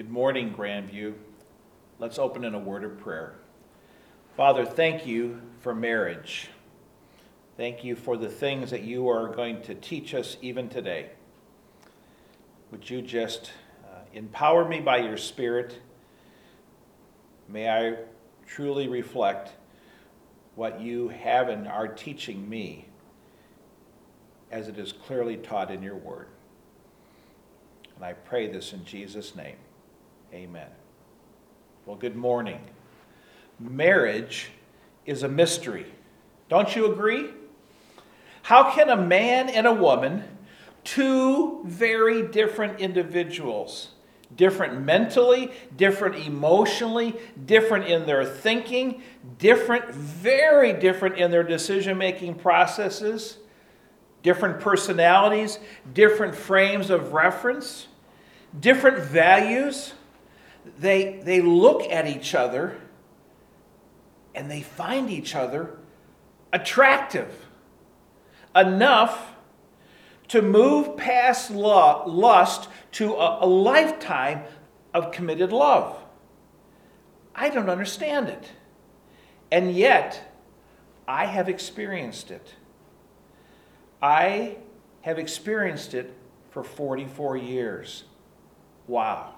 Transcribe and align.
Good 0.00 0.08
morning, 0.08 0.54
Grandview. 0.54 1.12
Let's 1.98 2.18
open 2.18 2.42
in 2.42 2.54
a 2.54 2.58
word 2.58 2.84
of 2.84 2.98
prayer. 3.00 3.34
Father, 4.34 4.64
thank 4.64 5.06
you 5.06 5.42
for 5.60 5.74
marriage. 5.74 6.48
Thank 7.58 7.84
you 7.84 7.94
for 7.94 8.16
the 8.16 8.30
things 8.30 8.70
that 8.70 8.80
you 8.80 9.10
are 9.10 9.28
going 9.28 9.60
to 9.60 9.74
teach 9.74 10.14
us 10.14 10.38
even 10.40 10.70
today. 10.70 11.10
Would 12.70 12.88
you 12.88 13.02
just 13.02 13.52
uh, 13.84 13.98
empower 14.14 14.66
me 14.66 14.80
by 14.80 15.00
your 15.00 15.18
Spirit? 15.18 15.78
May 17.46 17.68
I 17.68 17.96
truly 18.46 18.88
reflect 18.88 19.52
what 20.54 20.80
you 20.80 21.08
have 21.08 21.50
and 21.50 21.68
are 21.68 21.88
teaching 21.88 22.48
me 22.48 22.86
as 24.50 24.66
it 24.66 24.78
is 24.78 24.92
clearly 24.92 25.36
taught 25.36 25.70
in 25.70 25.82
your 25.82 25.96
word. 25.96 26.28
And 27.96 28.02
I 28.02 28.14
pray 28.14 28.46
this 28.46 28.72
in 28.72 28.86
Jesus' 28.86 29.36
name. 29.36 29.56
Amen. 30.32 30.68
Well, 31.86 31.96
good 31.96 32.14
morning. 32.14 32.60
Marriage 33.58 34.50
is 35.04 35.24
a 35.24 35.28
mystery. 35.28 35.86
Don't 36.48 36.76
you 36.76 36.92
agree? 36.92 37.30
How 38.42 38.70
can 38.70 38.90
a 38.90 38.96
man 38.96 39.48
and 39.48 39.66
a 39.66 39.72
woman, 39.72 40.22
two 40.84 41.62
very 41.64 42.22
different 42.28 42.78
individuals, 42.78 43.90
different 44.36 44.82
mentally, 44.82 45.50
different 45.76 46.24
emotionally, 46.24 47.16
different 47.44 47.86
in 47.86 48.06
their 48.06 48.24
thinking, 48.24 49.02
different, 49.38 49.92
very 49.92 50.72
different 50.74 51.16
in 51.16 51.32
their 51.32 51.42
decision 51.42 51.98
making 51.98 52.36
processes, 52.36 53.38
different 54.22 54.60
personalities, 54.60 55.58
different 55.92 56.36
frames 56.36 56.88
of 56.88 57.12
reference, 57.12 57.88
different 58.60 58.98
values. 58.98 59.94
They, 60.78 61.20
they 61.24 61.40
look 61.40 61.82
at 61.82 62.06
each 62.06 62.34
other 62.34 62.76
and 64.34 64.50
they 64.50 64.62
find 64.62 65.10
each 65.10 65.34
other 65.34 65.78
attractive 66.52 67.46
enough 68.54 69.34
to 70.28 70.42
move 70.42 70.96
past 70.96 71.50
lust 71.50 72.68
to 72.92 73.14
a, 73.14 73.44
a 73.44 73.46
lifetime 73.46 74.42
of 74.94 75.12
committed 75.12 75.52
love. 75.52 75.96
I 77.34 77.48
don't 77.48 77.70
understand 77.70 78.28
it. 78.28 78.50
And 79.50 79.72
yet, 79.72 80.32
I 81.08 81.24
have 81.24 81.48
experienced 81.48 82.30
it. 82.30 82.54
I 84.00 84.56
have 85.02 85.18
experienced 85.18 85.94
it 85.94 86.14
for 86.50 86.62
44 86.62 87.36
years. 87.36 88.04
Wow. 88.86 89.34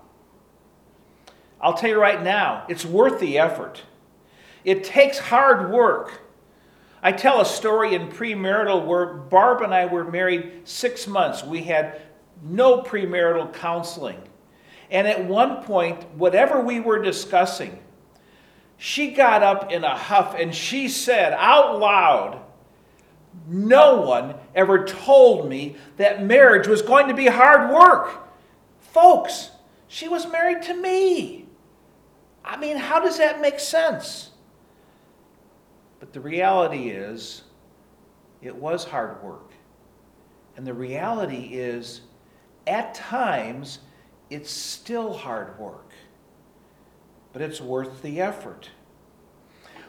I'll 1.63 1.75
tell 1.75 1.91
you 1.91 2.01
right 2.01 2.23
now, 2.23 2.65
it's 2.69 2.85
worth 2.85 3.21
the 3.21 3.39
effort. 3.39 3.83
It 4.65 4.85
takes 4.85 5.19
hard 5.19 5.71
work. 5.71 6.21
I 7.03 7.13
tell 7.13 7.41
a 7.41 7.45
story 7.45 7.95
in 7.95 8.09
premarital 8.09 8.85
where 8.85 9.07
Barb 9.07 9.63
and 9.63 9.75
I 9.75 9.87
were 9.87 10.05
married 10.05 10.63
six 10.65 11.07
months. 11.07 11.45
We 11.45 11.63
had 11.63 12.01
no 12.43 12.83
premarital 12.83 13.53
counseling. 13.55 14.21
And 14.91 15.07
at 15.07 15.25
one 15.25 15.63
point, 15.63 16.05
whatever 16.17 16.61
we 16.61 16.81
were 16.81 17.01
discussing, 17.01 17.79
she 18.77 19.13
got 19.13 19.43
up 19.43 19.73
in 19.73 19.85
a 19.85 19.97
huff 19.97 20.35
and 20.37 20.55
she 20.55 20.89
said 20.89 21.33
out 21.35 21.79
loud, 21.79 22.41
No 23.47 24.03
one 24.03 24.35
ever 24.55 24.85
told 24.85 25.49
me 25.49 25.77
that 25.97 26.25
marriage 26.25 26.67
was 26.67 26.83
going 26.83 27.09
to 27.09 27.15
be 27.15 27.27
hard 27.27 27.73
work. 27.73 28.29
Folks, 28.81 29.51
she 29.89 30.09
was 30.09 30.31
married 30.31 30.63
to 30.63 30.75
me. 30.75 31.42
I 32.45 32.57
mean, 32.57 32.77
how 32.77 33.01
does 33.01 33.19
that 33.19 33.41
make 33.41 33.61
sense? 33.61 34.31
But 36.01 36.13
the 36.13 36.21
reality 36.21 36.91
is, 36.91 37.43
it 38.41 38.55
was 38.55 38.85
hard 38.85 39.23
work. 39.23 39.53
And 40.57 40.67
the 40.67 40.75
reality 40.75 41.51
is, 41.53 42.03
at 42.67 42.95
times, 42.95 43.79
it's 44.31 44.51
still 44.51 45.13
hard 45.13 45.59
work. 45.59 45.93
But 47.33 47.43
it's 47.43 47.61
worth 47.61 48.03
the 48.03 48.21
effort. 48.21 48.71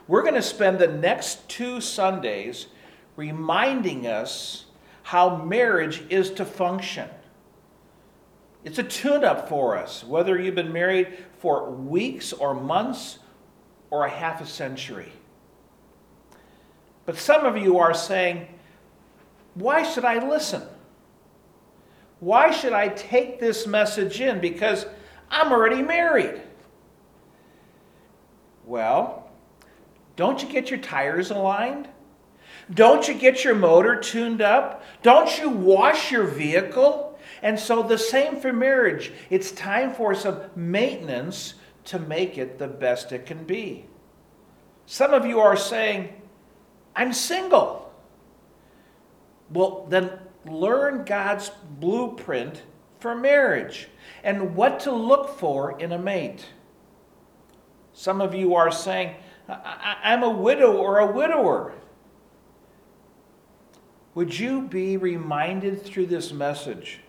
We're 0.07 0.21
going 0.21 0.35
to 0.35 0.41
spend 0.41 0.79
the 0.79 0.87
next 0.87 1.47
two 1.49 1.81
Sundays 1.81 2.67
reminding 3.15 4.05
us 4.05 4.65
how 5.03 5.37
marriage 5.37 6.03
is 6.09 6.29
to 6.31 6.45
function. 6.45 7.09
It's 8.63 8.79
a 8.79 8.83
tune 8.83 9.23
up 9.23 9.49
for 9.49 9.77
us, 9.77 10.03
whether 10.03 10.39
you've 10.39 10.55
been 10.55 10.71
married 10.71 11.17
for 11.43 11.69
weeks 11.69 12.31
or 12.31 12.53
months 12.53 13.19
or 13.89 14.05
a 14.05 14.09
half 14.09 14.39
a 14.39 14.45
century. 14.45 15.11
But 17.05 17.17
some 17.17 17.45
of 17.45 17.57
you 17.57 17.79
are 17.79 17.93
saying, 17.93 18.47
why 19.55 19.83
should 19.83 20.05
I 20.05 20.25
listen? 20.25 20.61
Why 22.21 22.51
should 22.51 22.71
I 22.71 22.87
take 22.87 23.41
this 23.41 23.67
message 23.67 24.21
in? 24.21 24.39
Because 24.39 24.85
I'm 25.29 25.51
already 25.51 25.81
married. 25.81 26.41
Well, 28.65 29.29
don't 30.15 30.41
you 30.41 30.47
get 30.47 30.69
your 30.69 30.79
tires 30.79 31.29
aligned? 31.29 31.89
Don't 32.73 33.05
you 33.05 33.15
get 33.15 33.43
your 33.43 33.55
motor 33.55 33.97
tuned 33.99 34.41
up? 34.41 34.81
Don't 35.01 35.37
you 35.37 35.49
wash 35.49 36.09
your 36.09 36.23
vehicle? 36.23 37.12
And 37.43 37.59
so, 37.59 37.83
the 37.83 37.97
same 37.97 38.37
for 38.39 38.53
marriage. 38.53 39.11
It's 39.29 39.51
time 39.51 39.93
for 39.93 40.15
some 40.15 40.39
maintenance 40.55 41.55
to 41.85 41.99
make 41.99 42.37
it 42.37 42.57
the 42.57 42.69
best 42.69 43.11
it 43.11 43.25
can 43.25 43.43
be. 43.43 43.85
Some 44.85 45.13
of 45.13 45.25
you 45.25 45.41
are 45.41 45.57
saying, 45.57 46.21
I'm 46.95 47.11
single. 47.11 47.93
Well, 49.51 49.85
then 49.89 50.11
learn 50.45 51.03
God's 51.03 51.51
blueprint 51.79 52.63
for 52.99 53.13
marriage 53.13 53.89
and 54.23 54.55
what 54.55 54.79
to 54.81 54.93
look 54.93 55.37
for 55.37 55.77
in 55.79 55.91
a 55.91 55.99
mate. 55.99 56.45
Some 57.91 58.21
of 58.21 58.33
you 58.33 58.55
are 58.55 58.71
saying, 58.71 59.15
I'm 59.49 60.23
a 60.23 60.29
widow 60.29 60.77
or 60.77 60.99
a 60.99 61.11
widower. 61.11 61.73
Would 64.15 64.39
you 64.39 64.61
be 64.61 64.95
reminded 64.95 65.83
through 65.83 66.05
this 66.05 66.31
message 66.31 67.01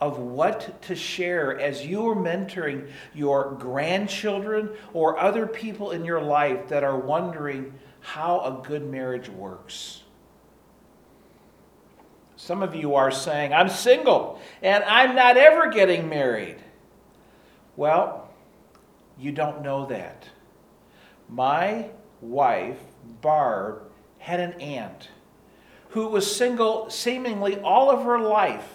of 0.00 0.18
what 0.18 0.82
to 0.82 0.94
share 0.94 1.58
as 1.58 1.86
you 1.86 2.08
are 2.08 2.16
mentoring 2.16 2.90
your 3.14 3.52
grandchildren 3.52 4.70
or 4.92 5.18
other 5.18 5.46
people 5.46 5.92
in 5.92 6.04
your 6.04 6.20
life 6.20 6.68
that 6.68 6.84
are 6.84 6.98
wondering, 6.98 7.72
how 8.00 8.40
a 8.40 8.66
good 8.66 8.84
marriage 8.84 9.30
works. 9.30 10.02
Some 12.36 12.62
of 12.62 12.74
you 12.74 12.96
are 12.96 13.10
saying, 13.10 13.54
I'm 13.54 13.70
single 13.70 14.40
and 14.60 14.84
I'm 14.84 15.16
not 15.16 15.38
ever 15.38 15.70
getting 15.70 16.10
married. 16.10 16.58
Well, 17.76 18.28
you 19.18 19.32
don't 19.32 19.62
know 19.62 19.86
that. 19.86 20.28
My 21.30 21.88
wife, 22.20 22.78
Barb, 23.22 23.90
had 24.18 24.40
an 24.40 24.60
aunt 24.60 25.08
who 25.90 26.08
was 26.08 26.36
single 26.36 26.90
seemingly 26.90 27.58
all 27.60 27.90
of 27.90 28.04
her 28.04 28.18
life. 28.18 28.68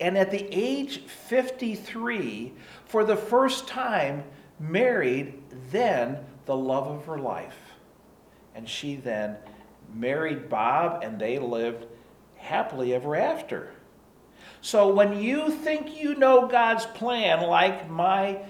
And 0.00 0.16
at 0.16 0.30
the 0.30 0.46
age 0.52 1.00
53, 1.00 2.52
for 2.84 3.04
the 3.04 3.16
first 3.16 3.66
time, 3.66 4.24
married 4.60 5.42
then 5.70 6.18
the 6.46 6.56
love 6.56 6.86
of 6.86 7.06
her 7.06 7.18
life. 7.18 7.58
And 8.54 8.68
she 8.68 8.96
then 8.96 9.36
married 9.92 10.48
Bob, 10.48 11.02
and 11.02 11.18
they 11.18 11.38
lived 11.38 11.86
happily 12.36 12.94
ever 12.94 13.16
after. 13.16 13.72
So 14.60 14.92
when 14.92 15.20
you 15.20 15.50
think 15.50 16.00
you 16.00 16.14
know 16.14 16.46
God's 16.46 16.86
plan, 16.86 17.42
like 17.42 17.88
my 17.90 18.40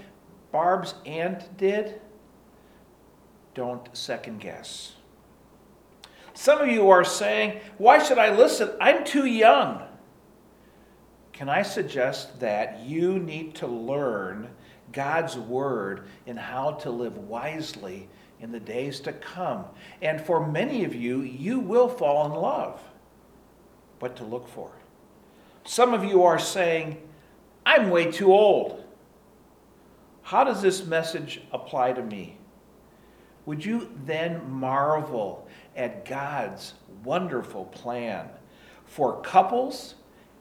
Barb's 0.53 0.95
aunt 1.05 1.57
did, 1.57 2.01
don't 3.55 3.89
second 3.97 4.41
guess. 4.41 4.95
Some 6.33 6.61
of 6.61 6.69
you 6.69 6.89
are 6.91 7.05
saying, 7.05 7.61
Why 7.79 8.03
should 8.03 8.19
I 8.19 8.35
listen? 8.35 8.71
I'm 8.81 9.05
too 9.05 9.27
young. 9.27 9.88
Can 11.39 11.49
I 11.49 11.63
suggest 11.63 12.41
that 12.41 12.81
you 12.81 13.21
need 13.21 13.55
to 13.55 13.69
learn 13.69 14.49
God's 14.93 15.39
word 15.39 16.09
and 16.27 16.37
how 16.37 16.73
to 16.73 16.91
live 16.91 17.17
wisely 17.17 18.09
in 18.41 18.53
the 18.53 18.61
days 18.61 18.99
to 19.01 19.13
come. 19.13 19.65
And 20.03 20.21
for 20.21 20.47
many 20.47 20.85
of 20.85 20.95
you, 20.95 21.23
you 21.23 21.61
will 21.61 21.89
fall 21.89 22.27
in 22.27 22.33
love. 22.33 22.81
What 23.99 24.17
to 24.17 24.25
look 24.25 24.49
for? 24.49 24.73
Some 25.65 25.93
of 25.93 26.05
you 26.05 26.23
are 26.25 26.39
saying, 26.39 27.01
I'm 27.67 27.91
way 27.91 28.11
too 28.11 28.33
old. 28.33 28.85
How 30.23 30.45
does 30.45 30.63
this 30.63 30.85
message 30.85 31.41
apply 31.53 31.93
to 31.93 32.03
me? 32.03 32.37
Would 33.47 33.65
you 33.65 33.91
then 34.05 34.49
marvel 34.51 35.49
at 35.77 36.05
God's 36.05 36.75
wonderful 37.05 37.67
plan 37.67 38.29
for 38.85 39.21
couples 39.23 39.95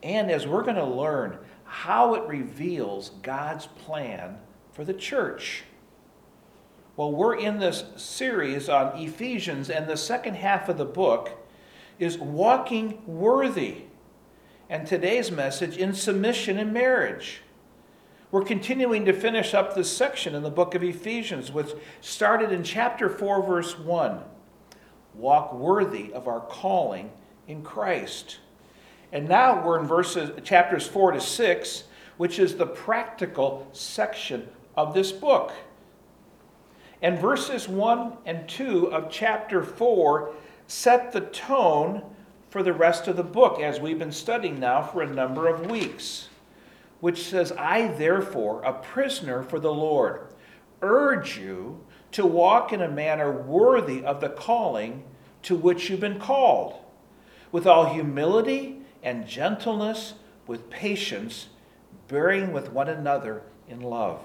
and, 0.03 0.29
as 0.31 0.47
we're 0.47 0.63
going 0.63 0.75
to 0.75 0.85
learn, 0.85 1.38
how 1.63 2.15
it 2.15 2.27
reveals 2.27 3.11
God's 3.21 3.67
plan 3.67 4.38
for 4.71 4.85
the 4.85 4.94
church. 4.94 5.63
Well, 6.95 7.11
we're 7.11 7.35
in 7.35 7.59
this 7.59 7.83
series 7.95 8.69
on 8.69 8.97
Ephesians, 8.97 9.69
and 9.69 9.88
the 9.88 9.97
second 9.97 10.35
half 10.35 10.69
of 10.69 10.77
the 10.77 10.85
book 10.85 11.31
is 11.99 12.17
walking 12.17 13.01
worthy. 13.05 13.83
And 14.69 14.85
today's 14.85 15.31
message, 15.31 15.77
in 15.77 15.94
submission 15.94 16.57
in 16.57 16.73
marriage. 16.73 17.41
We're 18.31 18.44
continuing 18.44 19.05
to 19.05 19.13
finish 19.13 19.53
up 19.53 19.73
this 19.73 19.95
section 19.95 20.35
in 20.35 20.44
the 20.44 20.49
book 20.49 20.75
of 20.75 20.83
Ephesians, 20.83 21.51
which 21.51 21.69
started 22.01 22.51
in 22.51 22.63
chapter 22.63 23.09
4, 23.09 23.44
verse 23.44 23.79
1. 23.79 24.21
Walk 25.13 25.53
worthy 25.53 26.11
of 26.13 26.27
our 26.27 26.41
calling 26.41 27.11
in 27.47 27.61
Christ. 27.63 28.39
And 29.12 29.30
now 29.30 29.65
we're 29.65 29.80
in 29.80 29.88
verses 29.88 30.31
chapters 30.44 30.86
4 30.88 31.13
to 31.13 31.21
6, 31.21 31.83
which 32.18 32.39
is 32.39 32.56
the 32.56 32.65
practical 32.65 33.68
section 33.71 34.48
of 34.75 34.94
this 34.94 35.12
book. 35.12 35.54
And 37.01 37.19
verses 37.19 37.68
1 37.68 38.13
and 38.25 38.48
2 38.50 38.92
of 38.92 39.09
chapter 39.09 39.63
4 39.63 40.33
set 40.68 41.12
the 41.12 41.21
tone 41.21 42.04
for 42.50 42.63
the 42.63 42.74
rest 42.74 43.07
of 43.07 43.18
the 43.18 43.24
book, 43.24 43.59
as 43.59 43.80
we've 43.80 44.00
been 44.00 44.12
studying 44.12 44.59
now 44.59 44.81
for 44.81 45.01
a 45.01 45.13
number 45.13 45.48
of 45.48 45.69
weeks, 45.69 46.30
which 47.00 47.24
says, 47.25 47.51
I, 47.51 47.89
therefore, 47.89 48.63
a 48.63 48.74
prisoner 48.74 49.44
for 49.44 49.59
the 49.59 49.71
Lord, 49.71 50.33
urge 50.81 51.38
you 51.38 51.83
to 52.13 52.25
walk 52.25 52.74
in 52.74 52.81
a 52.81 52.89
manner 52.89 53.31
worthy 53.31 54.04
of 54.04 54.21
the 54.21 54.30
calling 54.30 55.04
to 55.44 55.56
which 55.56 55.89
you've 55.89 56.00
been 56.00 56.19
called, 56.19 56.80
with 57.51 57.68
all 57.68 57.94
humility 57.94 58.76
and 59.07 59.25
gentleness, 59.25 60.15
with 60.48 60.69
patience, 60.69 61.48
bearing 62.09 62.51
with 62.51 62.74
one 62.74 62.89
another 62.89 63.42
in 63.69 63.80
love. 63.80 64.19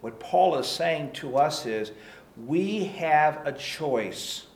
What 0.00 0.18
Paul 0.18 0.56
is 0.56 0.66
saying 0.66 1.12
to 1.12 1.36
us 1.36 1.66
is 1.66 1.92
we 2.48 2.86
have 2.86 3.46
a 3.46 3.52
choice 3.52 4.46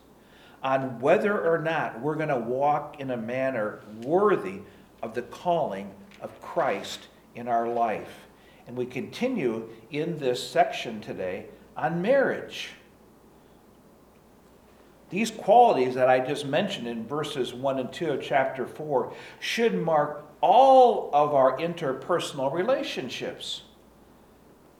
on 0.61 0.99
whether 0.99 1.49
or 1.49 1.59
not 1.59 2.01
we're 2.01 2.15
going 2.15 2.27
to 2.27 2.35
walk 2.35 2.99
in 2.99 3.11
a 3.11 3.15
manner 3.15 3.79
worthy 4.03 4.59
of 5.01 5.13
the 5.13 5.21
calling 5.21 5.89
of 6.19 6.41
Christ 6.41 7.07
in 7.35 7.47
our 7.47 7.69
life. 7.69 8.27
And 8.67 8.75
we 8.75 8.85
continue 8.85 9.69
in 9.91 10.17
this 10.17 10.45
section 10.45 10.99
today 10.99 11.45
on 11.77 12.01
marriage. 12.01 12.71
These 15.09 15.31
qualities 15.31 15.95
that 15.95 16.09
I 16.09 16.19
just 16.19 16.45
mentioned 16.45 16.87
in 16.87 17.07
verses 17.07 17.53
1 17.53 17.79
and 17.79 17.91
2 17.91 18.11
of 18.11 18.21
chapter 18.21 18.67
4 18.67 19.11
should 19.39 19.73
mark 19.73 20.25
all 20.41 21.09
of 21.13 21.33
our 21.33 21.57
interpersonal 21.57 22.53
relationships. 22.53 23.63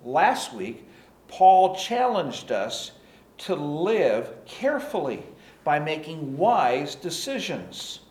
Last 0.04 0.54
week, 0.54 0.88
Paul 1.28 1.76
challenged 1.76 2.52
us 2.52 2.92
to 3.40 3.56
live 3.56 4.34
carefully 4.46 5.24
by 5.64 5.80
making 5.80 6.38
wise 6.38 6.96
decisions. 6.96 8.02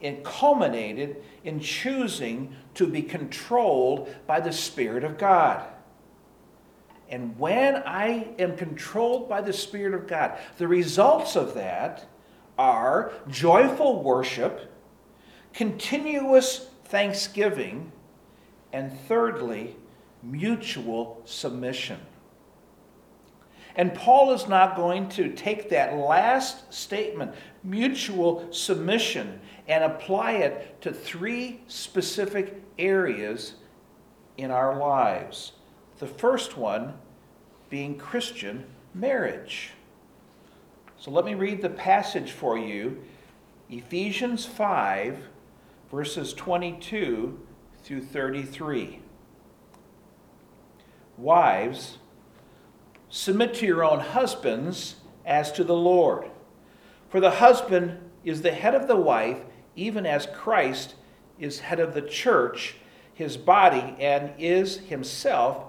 It 0.00 0.24
culminated 0.24 1.22
in 1.44 1.60
choosing 1.60 2.54
to 2.74 2.86
be 2.86 3.02
controlled 3.02 4.12
by 4.26 4.40
the 4.40 4.52
Spirit 4.52 5.04
of 5.04 5.18
God. 5.18 5.64
And 7.12 7.38
when 7.38 7.76
I 7.76 8.28
am 8.38 8.56
controlled 8.56 9.28
by 9.28 9.42
the 9.42 9.52
Spirit 9.52 9.92
of 9.92 10.08
God, 10.08 10.38
the 10.56 10.66
results 10.66 11.36
of 11.36 11.52
that 11.54 12.06
are 12.56 13.12
joyful 13.28 14.02
worship, 14.02 14.72
continuous 15.52 16.70
thanksgiving, 16.86 17.92
and 18.72 18.98
thirdly, 19.00 19.76
mutual 20.22 21.20
submission. 21.26 22.00
And 23.76 23.94
Paul 23.94 24.32
is 24.32 24.48
not 24.48 24.74
going 24.74 25.10
to 25.10 25.32
take 25.34 25.68
that 25.68 25.94
last 25.94 26.72
statement, 26.72 27.34
mutual 27.62 28.50
submission, 28.50 29.38
and 29.68 29.84
apply 29.84 30.32
it 30.32 30.80
to 30.80 30.94
three 30.94 31.60
specific 31.66 32.62
areas 32.78 33.52
in 34.38 34.50
our 34.50 34.78
lives. 34.78 35.52
The 36.02 36.08
first 36.08 36.56
one 36.56 36.94
being 37.70 37.96
Christian 37.96 38.64
marriage. 38.92 39.70
So 40.98 41.12
let 41.12 41.24
me 41.24 41.34
read 41.34 41.62
the 41.62 41.70
passage 41.70 42.32
for 42.32 42.58
you 42.58 43.04
Ephesians 43.70 44.44
5, 44.44 45.16
verses 45.92 46.34
22 46.34 47.38
through 47.84 48.02
33. 48.02 48.98
Wives, 51.16 51.98
submit 53.08 53.54
to 53.54 53.66
your 53.66 53.84
own 53.84 54.00
husbands 54.00 54.96
as 55.24 55.52
to 55.52 55.62
the 55.62 55.76
Lord. 55.76 56.28
For 57.10 57.20
the 57.20 57.30
husband 57.30 58.00
is 58.24 58.42
the 58.42 58.50
head 58.50 58.74
of 58.74 58.88
the 58.88 58.96
wife, 58.96 59.38
even 59.76 60.04
as 60.04 60.26
Christ 60.26 60.96
is 61.38 61.60
head 61.60 61.78
of 61.78 61.94
the 61.94 62.02
church, 62.02 62.74
his 63.14 63.36
body, 63.36 63.94
and 64.00 64.32
is 64.36 64.78
himself 64.78 65.68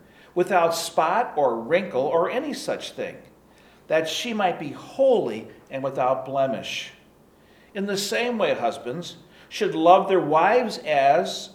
without 0.35 0.75
spot 0.75 1.33
or 1.35 1.59
wrinkle 1.59 2.03
or 2.03 2.29
any 2.29 2.53
such 2.53 2.91
thing, 2.91 3.17
that 3.87 4.07
she 4.07 4.33
might 4.33 4.59
be 4.59 4.69
holy 4.69 5.47
and 5.69 5.83
without 5.83 6.25
blemish. 6.25 6.91
In 7.73 7.85
the 7.85 7.97
same 7.97 8.37
way, 8.37 8.53
husbands 8.53 9.17
should 9.49 9.75
love 9.75 10.07
their 10.07 10.21
wives 10.21 10.77
as 10.79 11.49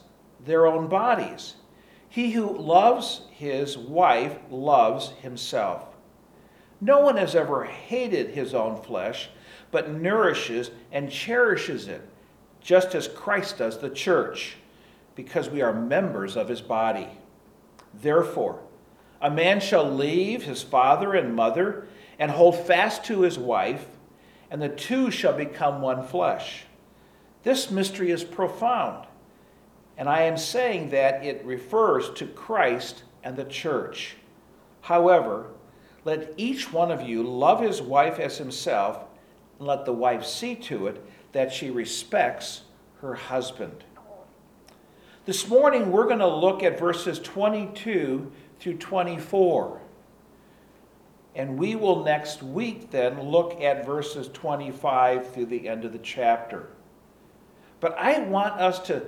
their 0.45 0.67
own 0.67 0.89
bodies. 0.89 1.55
He 2.09 2.31
who 2.31 2.57
loves 2.57 3.23
his 3.31 3.77
wife 3.77 4.39
loves 4.51 5.11
himself. 5.21 5.85
No 6.81 7.01
one 7.01 7.17
has 7.17 7.35
ever 7.35 7.65
hated 7.65 8.31
his 8.31 8.55
own 8.55 8.83
flesh, 8.83 9.31
but 9.71 9.91
nourishes 9.91 10.71
and 10.93 11.11
cherishes 11.11 11.89
it, 11.89 12.07
just 12.61 12.95
as 12.95 13.09
Christ 13.09 13.59
does 13.59 13.79
the 13.79 13.91
church, 13.91 14.57
because 15.15 15.49
we 15.49 15.63
are 15.63 15.73
members 15.73 16.37
of 16.37 16.49
his 16.49 16.61
body. 16.61 17.09
Therefore, 17.95 18.61
a 19.21 19.31
man 19.31 19.61
shall 19.61 19.91
leave 19.91 20.43
his 20.43 20.63
father 20.63 21.15
and 21.15 21.35
mother 21.35 21.87
and 22.19 22.31
hold 22.31 22.57
fast 22.57 23.05
to 23.05 23.23
his 23.23 23.39
wife, 23.39 23.87
and 24.51 24.61
the 24.61 24.69
two 24.69 25.11
shall 25.11 25.33
become 25.33 25.81
one 25.81 26.03
flesh. 26.03 26.65
This 27.43 27.71
mystery 27.71 28.11
is 28.11 28.25
profound, 28.25 29.07
and 29.97 30.09
I 30.09 30.23
am 30.23 30.37
saying 30.37 30.91
that 30.91 31.25
it 31.25 31.45
refers 31.45 32.11
to 32.15 32.27
Christ 32.27 33.05
and 33.23 33.37
the 33.37 33.45
church. 33.45 34.17
However, 34.81 35.49
let 36.05 36.35
each 36.37 36.73
one 36.73 36.91
of 36.91 37.03
you 37.03 37.23
love 37.23 37.61
his 37.61 37.83
wife 37.83 38.19
as 38.19 38.39
himself, 38.39 39.05
and 39.59 39.67
let 39.67 39.85
the 39.85 39.93
wife 39.93 40.25
see 40.25 40.55
to 40.55 40.87
it 40.87 41.05
that 41.33 41.53
she 41.53 41.71
respects 41.71 42.63
her 43.01 43.15
husband. 43.15 43.85
This 45.25 45.49
morning, 45.49 45.91
we're 45.91 46.07
going 46.07 46.21
to 46.21 46.27
look 46.27 46.63
at 46.63 46.79
verses 46.79 47.19
22 47.19 48.31
through 48.59 48.79
24. 48.79 49.81
And 51.35 51.59
we 51.59 51.75
will 51.75 52.03
next 52.03 52.43
week 52.43 52.91
then 52.91 53.21
look 53.21 53.61
at 53.61 53.85
verses 53.85 54.29
25 54.33 55.33
through 55.33 55.47
the 55.47 55.69
end 55.69 55.85
of 55.85 55.93
the 55.93 55.99
chapter. 55.99 56.71
But 57.81 57.97
I 57.99 58.21
want 58.21 58.59
us 58.59 58.79
to 58.87 59.03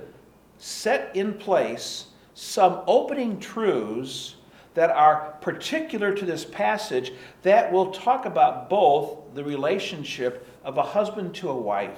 set 0.59 1.15
in 1.15 1.33
place 1.33 2.07
some 2.35 2.81
opening 2.85 3.39
truths 3.39 4.35
that 4.75 4.91
are 4.91 5.37
particular 5.41 6.13
to 6.13 6.25
this 6.25 6.45
passage 6.45 7.11
that 7.41 7.71
will 7.71 7.91
talk 7.91 8.25
about 8.25 8.69
both 8.69 9.33
the 9.33 9.43
relationship 9.43 10.47
of 10.63 10.77
a 10.77 10.83
husband 10.83 11.33
to 11.35 11.49
a 11.49 11.55
wife. 11.55 11.97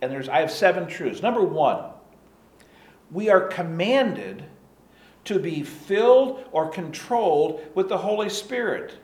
And 0.00 0.10
there's 0.10 0.28
I 0.28 0.40
have 0.40 0.50
seven 0.50 0.88
truths. 0.88 1.22
Number 1.22 1.42
1, 1.42 1.84
we 3.12 3.30
are 3.30 3.46
commanded 3.46 4.44
to 5.24 5.38
be 5.38 5.62
filled 5.62 6.44
or 6.52 6.68
controlled 6.68 7.62
with 7.74 7.88
the 7.88 7.98
Holy 7.98 8.28
Spirit. 8.28 8.94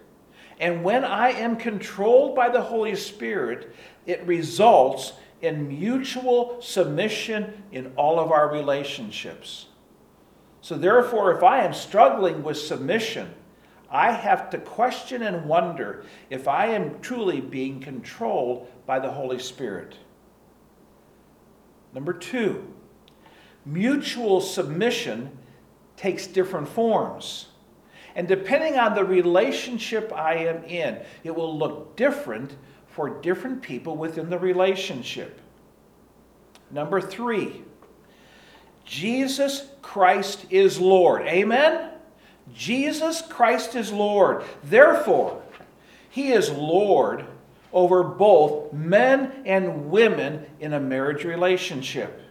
And 0.61 0.83
when 0.83 1.05
I 1.05 1.31
am 1.31 1.57
controlled 1.57 2.35
by 2.35 2.49
the 2.49 2.63
Holy 2.63 2.97
Spirit, 2.97 3.75
it 4.07 4.27
results 4.27 5.13
in 5.41 5.69
mutual 5.69 6.61
submission 6.61 7.63
in 7.71 7.93
all 7.97 8.19
of 8.19 8.33
our 8.33 8.53
relationships. 8.53 9.67
So, 10.61 10.77
therefore, 10.77 11.37
if 11.37 11.45
I 11.45 11.65
am 11.65 11.73
struggling 11.73 12.43
with 12.43 12.59
submission, 12.59 13.33
I 13.91 14.11
have 14.11 14.51
to 14.51 14.59
question 14.59 15.23
and 15.23 15.47
wonder 15.47 16.05
if 16.29 16.49
I 16.49 16.67
am 16.67 17.01
truly 17.01 17.41
being 17.41 17.81
controlled 17.81 18.69
by 18.85 18.99
the 18.99 19.11
Holy 19.11 19.39
Spirit. 19.39 19.97
Number 21.95 22.13
two, 22.13 22.75
mutual 23.65 24.41
submission 24.41 25.38
takes 25.99 26.27
different 26.27 26.69
forms. 26.69 27.49
And 28.15 28.27
depending 28.27 28.79
on 28.79 28.95
the 28.95 29.05
relationship 29.05 30.13
I 30.13 30.35
am 30.35 30.65
in, 30.65 31.01
it 31.25 31.35
will 31.35 31.57
look 31.57 31.97
different 31.97 32.57
for 32.89 33.21
different 33.21 33.63
people 33.63 33.97
within 33.97 34.31
the 34.31 34.39
relationship. 34.39 35.41
Number 36.71 37.01
three, 37.01 37.63
Jesus 38.85 39.69
Christ 39.83 40.47
is 40.51 40.81
Lord. 40.81 41.23
Amen? 41.23 41.91
Jesus 42.55 43.23
Christ 43.23 43.75
is 43.75 43.93
Lord. 43.93 44.43
Therefore, 44.65 45.43
he 46.11 46.33
is 46.33 46.51
Lord 46.51 47.25
over 47.73 48.03
both 48.03 48.73
men 48.73 49.43
and 49.45 49.91
women 49.91 50.47
in 50.59 50.73
a 50.73 50.81
marriage 50.81 51.25
relationship. 51.25 52.23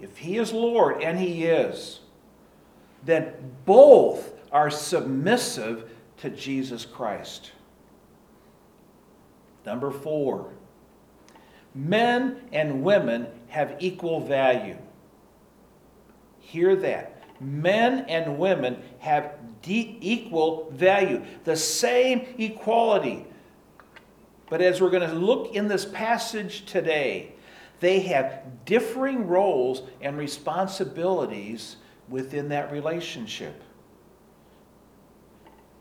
If 0.00 0.16
he 0.16 0.38
is 0.38 0.52
Lord, 0.52 1.02
and 1.02 1.18
he 1.18 1.44
is, 1.44 2.00
then 3.04 3.32
both 3.64 4.32
are 4.52 4.70
submissive 4.70 5.90
to 6.18 6.30
Jesus 6.30 6.84
Christ. 6.84 7.52
Number 9.66 9.90
four, 9.90 10.52
men 11.74 12.40
and 12.52 12.82
women 12.82 13.26
have 13.48 13.76
equal 13.80 14.20
value. 14.20 14.78
Hear 16.40 16.76
that. 16.76 17.22
Men 17.40 18.06
and 18.08 18.38
women 18.38 18.82
have 18.98 19.34
de- 19.62 19.98
equal 20.00 20.70
value, 20.72 21.24
the 21.44 21.56
same 21.56 22.34
equality. 22.38 23.26
But 24.48 24.62
as 24.62 24.80
we're 24.80 24.90
going 24.90 25.08
to 25.08 25.14
look 25.14 25.54
in 25.54 25.68
this 25.68 25.84
passage 25.84 26.64
today, 26.64 27.32
they 27.80 28.00
have 28.00 28.42
differing 28.64 29.26
roles 29.26 29.82
and 30.00 30.16
responsibilities 30.16 31.76
within 32.08 32.48
that 32.48 32.72
relationship. 32.72 33.62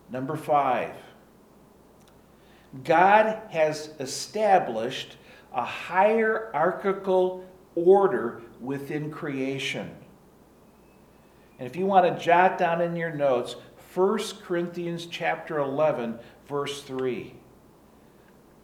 Number 0.09 0.35
five, 0.35 0.95
God 2.83 3.41
has 3.49 3.91
established 3.99 5.17
a 5.53 5.63
hierarchical 5.63 7.45
order 7.75 8.41
within 8.59 9.11
creation. 9.11 9.91
And 11.59 11.67
if 11.67 11.75
you 11.75 11.85
want 11.85 12.05
to 12.05 12.23
jot 12.23 12.57
down 12.57 12.81
in 12.81 12.95
your 12.95 13.11
notes, 13.11 13.55
1 13.93 14.19
Corinthians 14.43 15.07
chapter 15.07 15.59
11, 15.59 16.19
verse 16.47 16.83
3. 16.83 17.33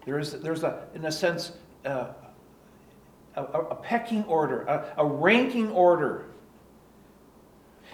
There's, 0.05 0.33
there's 0.33 0.63
a, 0.63 0.85
in 0.93 1.05
a 1.05 1.11
sense, 1.11 1.53
uh, 1.85 2.09
a, 3.35 3.43
a, 3.43 3.75
pecking 3.75 4.23
order, 4.25 4.61
a, 4.63 4.93
a 4.97 5.05
ranking 5.05 5.71
order. 5.71 6.25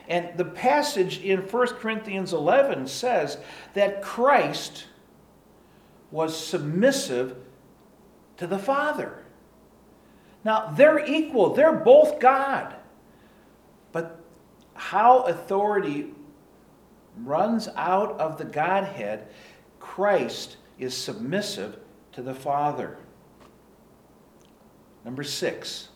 And 0.08 0.29
the 0.38 0.46
passage 0.46 1.22
in 1.22 1.39
1 1.41 1.67
Corinthians 1.75 2.34
11 2.34 2.88
says 2.88 3.38
that 3.74 4.01
Christ 4.01 4.86
was 6.12 6.36
submissive 6.36 7.36
to 8.38 8.48
the 8.48 8.58
Father. 8.58 9.24
Now, 10.43 10.72
they're 10.72 11.05
equal, 11.05 11.53
they're 11.53 11.75
both 11.75 12.19
God. 12.19 12.75
But 13.91 14.19
how 14.74 15.24
authority 15.24 16.13
runs 17.17 17.67
out 17.75 18.19
of 18.19 18.38
the 18.38 18.46
Godhead, 18.46 19.27
Christ 19.79 20.58
is 20.77 20.96
submissive 20.96 21.77
to 22.13 22.22
the 22.22 22.34
Father. 22.34 22.98
Number 25.10 25.24
six, 25.24 25.89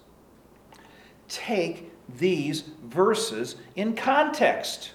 take 1.29 1.91
these 2.17 2.63
verses 2.83 3.57
in 3.75 3.95
context. 3.95 4.93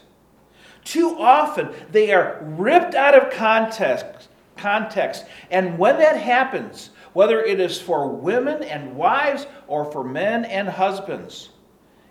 Too 0.83 1.17
often 1.21 1.71
they 1.93 2.13
are 2.13 2.41
ripped 2.43 2.97
out 2.97 3.15
of 3.15 3.33
context, 3.33 4.29
context. 4.57 5.25
And 5.53 5.79
when 5.79 5.99
that 5.99 6.17
happens, 6.17 6.91
whether 7.13 7.41
it 7.41 7.61
is 7.61 7.81
for 7.81 8.09
women 8.09 8.65
and 8.65 8.97
wives 8.97 9.47
or 9.69 9.85
for 9.93 10.03
men 10.03 10.45
and 10.47 10.69
husbands, 10.69 11.51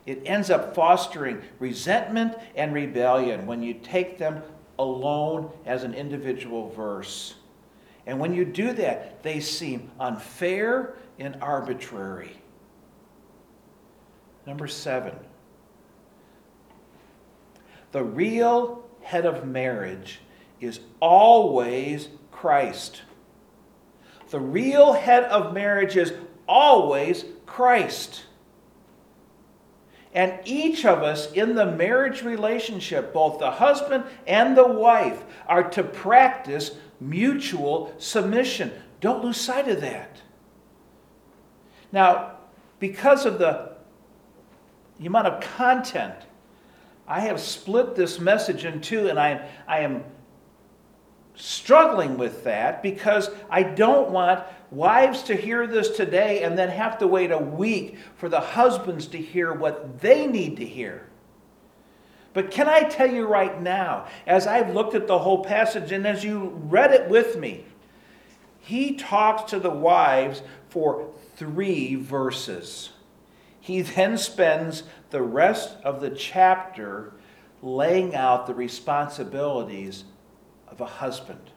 it 0.06 0.22
ends 0.24 0.50
up 0.50 0.74
fostering 0.74 1.42
resentment 1.60 2.36
and 2.56 2.74
rebellion 2.74 3.46
when 3.46 3.62
you 3.62 3.74
take 3.74 4.18
them 4.18 4.44
alone 4.80 5.52
as 5.66 5.84
an 5.84 5.94
individual 5.94 6.70
verse. 6.70 7.36
And 8.06 8.18
when 8.18 8.34
you 8.34 8.46
do 8.46 8.72
that, 8.72 9.22
they 9.24 9.42
seem 9.42 9.92
unfair 10.00 10.96
and 11.20 11.38
arbitrary. 11.42 12.42
Number 14.46 14.68
seven, 14.68 15.16
the 17.92 18.04
real 18.04 18.86
head 19.02 19.26
of 19.26 19.48
marriage 19.48 20.20
is 20.60 20.80
always 21.02 22.10
Christ. 22.32 23.02
The 24.30 24.40
real 24.40 24.94
head 24.94 25.24
of 25.26 25.54
marriage 25.54 25.96
is 25.96 26.14
always 26.48 27.26
Christ. 27.46 28.24
And 30.14 30.40
each 30.46 30.86
of 30.86 31.04
us 31.04 31.32
in 31.34 31.56
the 31.56 31.66
marriage 31.66 32.24
relationship, 32.24 33.14
both 33.14 33.40
the 33.40 33.52
husband 33.52 34.04
and 34.26 34.58
the 34.58 34.68
wife, 34.68 35.24
are 35.48 35.70
to 35.72 35.84
practice 35.84 36.72
mutual 37.00 37.94
submission. 38.00 38.72
Don't 39.00 39.24
lose 39.24 39.38
sight 39.38 39.68
of 39.68 39.82
that. 39.82 40.22
Now, 41.92 42.34
because 42.80 43.26
of 43.26 43.40
the, 43.40 43.72
the 45.00 45.06
amount 45.06 45.28
of 45.28 45.42
content, 45.42 46.16
I 47.08 47.22
have 47.22 47.40
split 47.40 47.96
this 47.96 48.20
message 48.20 48.66
in 48.66 48.82
two, 48.82 49.08
and 49.08 49.20
I, 49.20 49.48
I 49.68 49.80
am 49.80 50.04
struggling 51.36 52.18
with 52.18 52.44
that 52.44 52.84
because 52.84 53.30
I 53.50 53.64
don't 53.64 54.10
want 54.10 54.44
wives 54.72 55.24
to 55.24 55.36
hear 55.36 55.68
this 55.68 55.96
today 55.96 56.44
and 56.44 56.58
then 56.58 56.70
have 56.70 56.98
to 56.98 57.08
wait 57.08 57.32
a 57.32 57.38
week 57.38 57.98
for 58.16 58.28
the 58.28 58.40
husbands 58.40 59.08
to 59.08 59.18
hear 59.18 59.54
what 59.54 60.02
they 60.02 60.28
need 60.28 60.58
to 60.58 60.66
hear. 60.66 61.08
But 62.34 62.52
can 62.52 62.68
I 62.68 62.84
tell 62.84 63.10
you 63.10 63.26
right 63.26 63.62
now, 63.62 64.08
as 64.28 64.46
I've 64.46 64.74
looked 64.74 64.94
at 64.94 65.08
the 65.08 65.18
whole 65.18 65.44
passage 65.44 65.92
and 65.92 66.06
as 66.06 66.24
you 66.24 66.50
read 66.66 66.92
it 66.92 67.10
with 67.10 67.38
me, 67.38 67.66
he 68.68 68.96
talks 68.96 69.50
to 69.52 69.60
the 69.60 69.70
wives 69.70 70.42
for 70.68 71.10
three 71.38 71.96
verses. 71.96 72.90
He 73.62 73.82
then 73.96 74.18
spends 74.18 74.84
the 75.10 75.22
rest 75.22 75.78
of 75.86 76.02
the 76.02 76.10
chapter 76.10 77.14
laying 77.62 78.14
out 78.14 78.46
the 78.46 78.54
responsibilities 78.54 80.04
of 80.68 80.82
a 80.82 80.86
husband. 80.86 81.50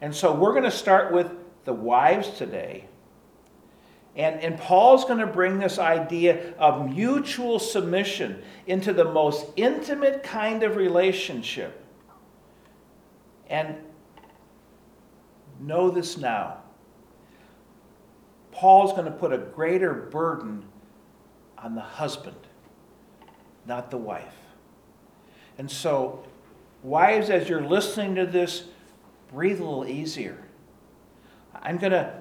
And 0.00 0.12
so 0.12 0.34
we're 0.34 0.50
going 0.50 0.64
to 0.64 0.70
start 0.72 1.12
with 1.12 1.30
the 1.64 1.72
wives 1.72 2.30
today. 2.30 2.86
And, 4.16 4.40
and 4.40 4.58
Paul's 4.58 5.04
going 5.04 5.20
to 5.20 5.28
bring 5.28 5.60
this 5.60 5.78
idea 5.78 6.54
of 6.58 6.92
mutual 6.92 7.60
submission 7.60 8.42
into 8.66 8.92
the 8.92 9.04
most 9.04 9.46
intimate 9.54 10.24
kind 10.24 10.64
of 10.64 10.74
relationship. 10.74 11.84
And 13.48 13.76
know 15.60 15.90
this 15.90 16.16
now 16.16 16.58
Paul's 18.56 18.92
going 18.92 19.04
to 19.04 19.10
put 19.10 19.34
a 19.34 19.38
greater 19.38 19.92
burden 19.92 20.64
on 21.58 21.74
the 21.74 21.82
husband, 21.82 22.38
not 23.66 23.90
the 23.90 23.98
wife. 23.98 24.32
And 25.58 25.70
so, 25.70 26.24
wives, 26.82 27.28
as 27.28 27.50
you're 27.50 27.66
listening 27.66 28.14
to 28.14 28.24
this, 28.24 28.64
breathe 29.30 29.60
a 29.60 29.62
little 29.62 29.86
easier. 29.86 30.42
I'm 31.54 31.76
going 31.76 31.92
to 31.92 32.18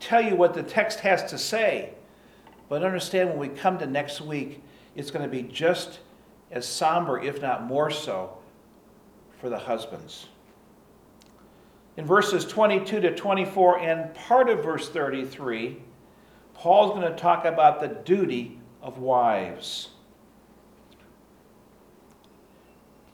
tell 0.00 0.20
you 0.20 0.34
what 0.34 0.54
the 0.54 0.62
text 0.64 0.98
has 1.00 1.30
to 1.30 1.38
say, 1.38 1.90
but 2.68 2.82
understand 2.82 3.28
when 3.28 3.38
we 3.38 3.48
come 3.48 3.78
to 3.78 3.86
next 3.86 4.20
week, 4.20 4.64
it's 4.96 5.12
going 5.12 5.24
to 5.24 5.30
be 5.30 5.44
just 5.44 6.00
as 6.50 6.66
somber, 6.66 7.22
if 7.22 7.40
not 7.40 7.62
more 7.62 7.92
so, 7.92 8.38
for 9.40 9.48
the 9.48 9.58
husbands 9.58 10.26
in 11.96 12.06
verses 12.06 12.44
22 12.44 13.00
to 13.00 13.14
24 13.14 13.80
and 13.80 14.14
part 14.14 14.48
of 14.48 14.62
verse 14.62 14.88
33, 14.88 15.76
Paul's 16.54 16.98
going 16.98 17.10
to 17.10 17.18
talk 17.18 17.44
about 17.44 17.80
the 17.80 17.88
duty 17.88 18.58
of 18.82 18.98
wives. 18.98 19.88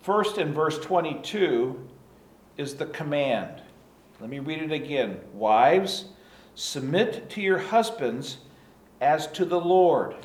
First, 0.03 0.39
in 0.39 0.53
verse 0.53 0.79
22, 0.79 1.89
is 2.57 2.75
the 2.75 2.87
command. 2.87 3.63
Let 4.21 4.31
me 4.31 4.39
read 4.39 4.63
it 4.63 4.73
again. 4.73 5.21
Wives, 5.33 6.07
Submit 6.57 7.29
to 7.31 7.43
your 7.43 7.59
husbands 7.59 8.39
as 9.03 9.27
to 9.29 9.45
the 9.45 9.61
Lord. 9.61 10.17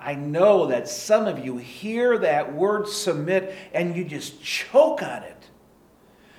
I 0.00 0.16
know 0.16 0.66
that 0.66 0.88
some 0.88 1.28
of 1.28 1.44
you 1.44 1.58
hear 1.58 2.18
that 2.18 2.52
word 2.52 2.88
submit 2.88 3.54
and 3.72 3.96
you 3.96 4.04
just 4.04 4.42
choke 4.42 5.00
on 5.00 5.22
it. 5.22 5.37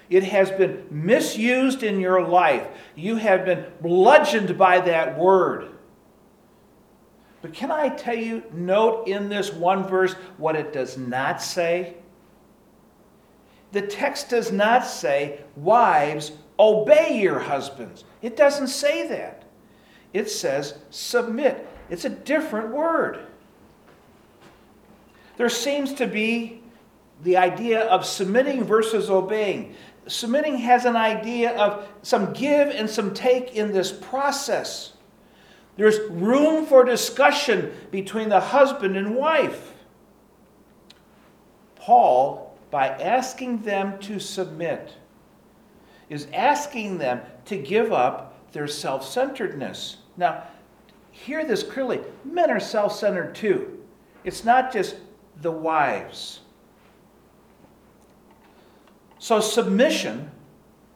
It 0.10 0.24
has 0.24 0.50
been 0.52 0.86
misused 0.90 1.84
in 1.84 2.00
your 2.00 2.28
life. 2.28 2.68
You 2.96 3.18
have 3.18 3.46
been 3.46 3.66
bludgeoned 3.82 4.58
by 4.58 4.80
that 4.82 5.18
word. 5.18 5.70
But 7.42 7.54
can 7.54 7.72
I 7.72 7.90
tell 7.90 8.16
you, 8.16 8.44
note 8.52 9.08
in 9.08 9.30
this 9.30 9.54
one 9.54 9.88
verse 9.88 10.14
what 10.38 10.56
it 10.56 10.74
does 10.74 10.98
not 10.98 11.42
say? 11.42 11.96
The 13.72 13.84
text 13.84 14.30
does 14.30 14.52
not 14.52 14.86
say, 14.86 15.42
Wives, 15.56 16.32
obey 16.58 17.22
your 17.22 17.40
husbands. 17.40 18.04
It 18.22 18.36
doesn't 18.36 18.68
say 18.68 19.08
that. 19.08 19.46
It 20.12 20.30
says, 20.30 20.80
Submit. 20.90 21.68
It's 21.90 22.06
a 22.06 22.10
different 22.10 22.70
word. 22.70 23.20
There 25.38 25.50
seems 25.50 25.94
to 25.94 26.08
be 26.08 26.62
the 27.24 27.38
idea 27.38 27.82
of 27.86 28.06
submitting 28.06 28.64
versus 28.64 29.10
obeying. 29.10 29.76
Submitting 30.10 30.58
has 30.58 30.86
an 30.86 30.96
idea 30.96 31.56
of 31.56 31.88
some 32.02 32.34
give 32.34 32.70
and 32.70 32.90
some 32.90 33.14
take 33.14 33.56
in 33.56 33.72
this 33.72 33.92
process. 33.92 34.94
There's 35.78 36.00
room 36.10 36.66
for 36.66 36.84
discussion 36.84 37.72
between 37.92 38.30
the 38.30 38.40
husband 38.40 38.98
and 38.98 39.16
wife. 39.16 39.74
Paul, 41.76 42.58
by 42.72 42.88
asking 42.88 43.62
them 43.62 44.00
to 44.00 44.20
submit, 44.20 44.94
is 46.10 46.28
asking 46.34 46.98
them 46.98 47.22
to 47.46 47.58
give 47.58 47.94
up 47.94 48.52
their 48.52 48.68
self 48.68 49.08
centeredness. 49.08 49.98
Now, 50.18 50.44
hear 51.12 51.46
this 51.46 51.64
clearly 51.64 52.02
men 52.26 52.50
are 52.50 52.60
self 52.60 52.96
centered 52.96 53.36
too. 53.36 53.78
It's 54.24 54.44
not 54.44 54.74
just 54.74 54.96
the 55.42 55.52
wives. 55.52 56.39
So, 59.20 59.42
submission, 59.42 60.32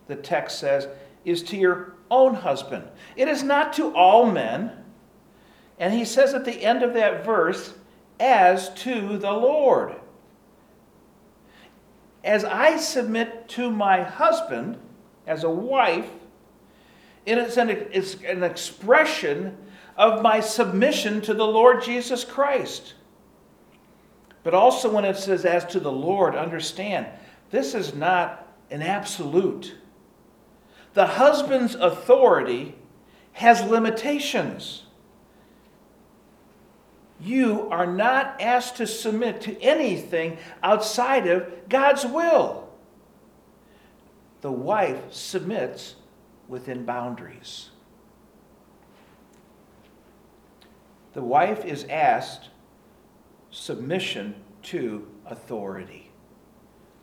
the 0.07 0.15
text 0.15 0.59
says, 0.59 0.87
is 1.25 1.43
to 1.43 1.57
your 1.57 1.93
own 2.09 2.35
husband. 2.35 2.85
It 3.15 3.27
is 3.27 3.43
not 3.43 3.73
to 3.73 3.93
all 3.93 4.25
men. 4.25 4.71
And 5.77 5.93
he 5.93 6.05
says 6.05 6.33
at 6.33 6.45
the 6.45 6.63
end 6.63 6.83
of 6.83 6.93
that 6.93 7.25
verse, 7.25 7.73
as 8.19 8.73
to 8.75 9.17
the 9.17 9.31
Lord. 9.31 9.95
As 12.23 12.45
I 12.45 12.77
submit 12.77 13.49
to 13.49 13.69
my 13.69 14.03
husband 14.03 14.77
as 15.27 15.43
a 15.43 15.49
wife, 15.49 16.09
it 17.25 17.37
is 17.37 17.57
an, 17.57 17.69
it's 17.69 18.15
an 18.25 18.43
expression 18.43 19.57
of 19.97 20.21
my 20.21 20.39
submission 20.39 21.21
to 21.21 21.33
the 21.33 21.45
Lord 21.45 21.83
Jesus 21.83 22.23
Christ. 22.23 22.93
But 24.43 24.53
also, 24.53 24.91
when 24.91 25.05
it 25.05 25.17
says 25.17 25.45
as 25.45 25.65
to 25.67 25.79
the 25.79 25.91
Lord, 25.91 26.35
understand 26.35 27.07
this 27.53 27.75
is 27.75 27.93
not 27.93 28.51
an 28.71 28.81
absolute. 28.81 29.75
The 30.95 31.05
husband's 31.05 31.75
authority 31.75 32.73
has 33.33 33.61
limitations. 33.61 34.85
You 37.21 37.69
are 37.69 37.85
not 37.85 38.41
asked 38.41 38.77
to 38.77 38.87
submit 38.87 39.39
to 39.41 39.61
anything 39.61 40.39
outside 40.63 41.27
of 41.27 41.69
God's 41.69 42.07
will. 42.07 42.69
The 44.41 44.51
wife 44.51 45.13
submits 45.13 45.93
within 46.47 46.85
boundaries. 46.85 47.69
The 51.13 51.21
wife 51.21 51.63
is 51.65 51.83
asked 51.83 52.49
submission 53.51 54.33
to 54.63 55.07
authority. 55.27 56.02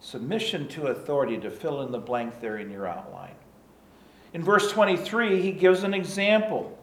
Submission 0.01 0.67
to 0.69 0.89
authority 0.89 1.39
to 1.39 1.51
fill 1.51 1.83
in 1.83 1.93
the 1.93 1.99
blank 1.99 2.41
there 2.41 2.59
in 2.59 2.71
your 2.71 2.87
outline. 2.87 3.35
In 4.33 4.43
verse 4.43 4.71
23, 4.73 5.43
he 5.43 5.53
gives 5.53 5.83
an 5.83 5.93
example. 5.93 6.79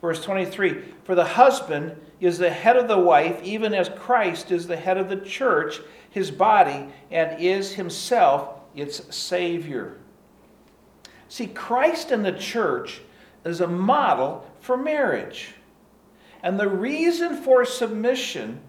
Verse 0.00 0.22
23 0.22 0.82
For 1.04 1.14
the 1.14 1.24
husband 1.24 1.96
is 2.20 2.38
the 2.38 2.50
head 2.50 2.76
of 2.76 2.88
the 2.88 2.98
wife, 2.98 3.40
even 3.42 3.74
as 3.74 3.88
Christ 3.90 4.50
is 4.50 4.66
the 4.66 4.76
head 4.76 4.96
of 4.96 5.08
the 5.08 5.16
church, 5.16 5.80
his 6.10 6.30
body, 6.30 6.88
and 7.10 7.40
is 7.40 7.72
himself 7.72 8.60
its 8.74 9.14
Savior. 9.14 9.98
See, 11.28 11.48
Christ 11.48 12.10
and 12.10 12.24
the 12.24 12.32
church 12.32 13.02
is 13.44 13.60
a 13.60 13.66
model 13.66 14.48
for 14.60 14.76
marriage. 14.76 15.54
And 16.42 16.58
the 16.58 16.68
reason 16.68 17.42
for 17.42 17.64
submission 17.64 18.60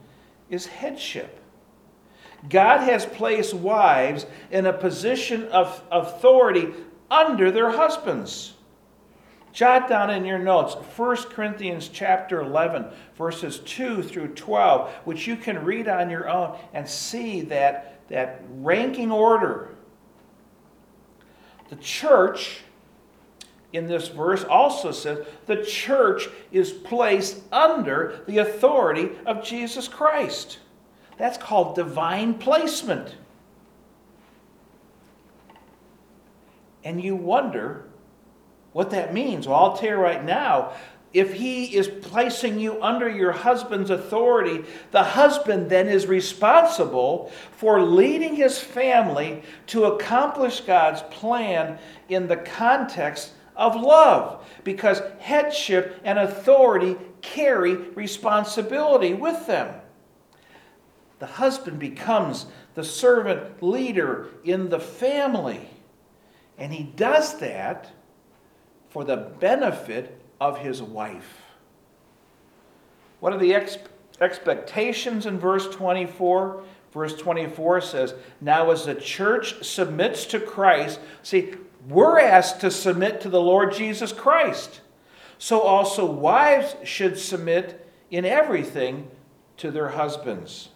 is 0.50 0.66
headship. 0.66 1.39
God 2.48 2.80
has 2.82 3.06
placed 3.06 3.54
wives 3.54 4.26
in 4.52 4.66
a 4.66 4.74
position 4.74 5.48
of 5.50 5.84
authority 5.92 6.74
under 7.12 7.52
their 7.52 7.72
husbands. 7.72 8.54
Jot 9.52 9.90
down 9.90 10.10
in 10.10 10.26
your 10.26 10.40
notes 10.40 10.76
1 10.76 11.18
Corinthians 11.32 11.90
chapter 11.92 12.40
11 12.42 12.86
verses 13.18 13.60
2 13.66 14.04
through 14.04 14.30
12 14.30 14.90
which 15.06 15.28
you 15.28 15.36
can 15.36 15.66
read 15.66 15.88
on 15.88 16.10
your 16.10 16.30
own 16.30 16.58
and 16.74 16.88
see 16.88 17.42
that 17.42 18.00
that 18.10 18.42
ranking 18.50 19.12
order. 19.12 19.76
The 21.70 21.76
church 21.78 22.62
in 23.74 23.88
this 23.88 24.08
verse 24.08 24.44
also 24.44 24.92
says 24.92 25.28
the 25.46 25.64
church 25.64 26.28
is 26.52 26.72
placed 26.72 27.42
under 27.52 28.22
the 28.28 28.40
authority 28.40 29.12
of 29.26 29.44
Jesus 29.44 29.88
Christ. 29.88 30.60
That's 31.20 31.38
called 31.38 31.76
divine 31.76 32.36
placement. 32.36 33.14
And 36.84 37.04
you 37.04 37.16
wonder 37.16 37.86
what 38.72 38.90
that 38.92 39.14
means. 39.14 39.46
Well, 39.46 39.58
I'll 39.58 39.78
tell 39.78 39.90
you 39.90 39.96
right 39.96 40.24
now 40.24 40.72
if 41.12 41.34
he 41.34 41.76
is 41.76 41.88
placing 41.88 42.60
you 42.60 42.82
under 42.82 43.10
your 43.10 43.32
husband's 43.32 43.90
authority, 43.90 44.64
the 44.92 45.04
husband 45.04 45.70
then 45.70 45.90
is 45.90 46.06
responsible 46.06 47.32
for 47.52 47.82
leading 47.82 48.36
his 48.36 48.60
family 48.60 49.42
to 49.68 49.86
accomplish 49.86 50.62
God's 50.62 51.02
plan 51.10 51.80
in 52.10 52.28
the 52.28 52.38
context 52.38 53.32
of 53.56 53.76
love 53.76 54.46
because 54.64 55.02
headship 55.20 56.00
and 56.06 56.18
authority 56.20 56.96
carry 57.22 57.76
responsibility 57.76 59.14
with 59.14 59.48
them. 59.48 59.74
The 61.20 61.26
husband 61.26 61.80
becomes 61.80 62.46
the 62.76 62.84
servant 62.84 63.62
leader 63.62 64.28
in 64.44 64.70
the 64.70 64.80
family, 64.80 65.70
and 66.58 66.74
he 66.74 66.84
does 66.84 67.38
that 67.40 67.92
for 68.90 69.04
the 69.04 69.18
benefit 69.18 70.20
of 70.40 70.60
his 70.60 70.82
wife. 70.82 71.42
What 73.20 73.34
are 73.34 73.40
the 73.40 73.54
ex- 73.54 73.78
expectations 74.22 75.26
in 75.26 75.40
verse 75.40 75.68
24? 75.70 76.64
Verse 76.92 77.16
24 77.16 77.82
says, 77.82 78.16
Now 78.42 78.72
as 78.72 78.86
the 78.86 78.96
church 78.96 79.64
submits 79.64 80.26
to 80.28 80.40
Christ, 80.40 81.00
see, 81.22 81.54
we're 81.88 82.20
asked 82.20 82.62
to 82.62 82.72
submit 82.72 83.22
to 83.22 83.30
the 83.30 83.42
Lord 83.42 83.74
Jesus 83.74 84.12
Christ. 84.12 84.82
So 85.38 85.62
also 85.62 86.06
wives 86.06 86.76
should 86.84 87.18
submit 87.18 87.88
in 88.10 88.26
everything 88.26 89.10
to 89.58 89.72
their 89.72 89.90
husbands. 89.90 90.70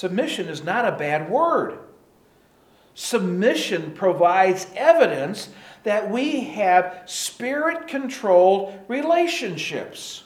Submission 0.00 0.48
is 0.48 0.64
not 0.64 0.88
a 0.88 0.96
bad 0.96 1.28
word. 1.28 1.78
Submission 2.94 3.92
provides 3.92 4.66
evidence 4.74 5.50
that 5.82 6.10
we 6.10 6.40
have 6.40 7.02
spirit 7.04 7.86
controlled 7.86 8.72
relationships. 8.88 10.24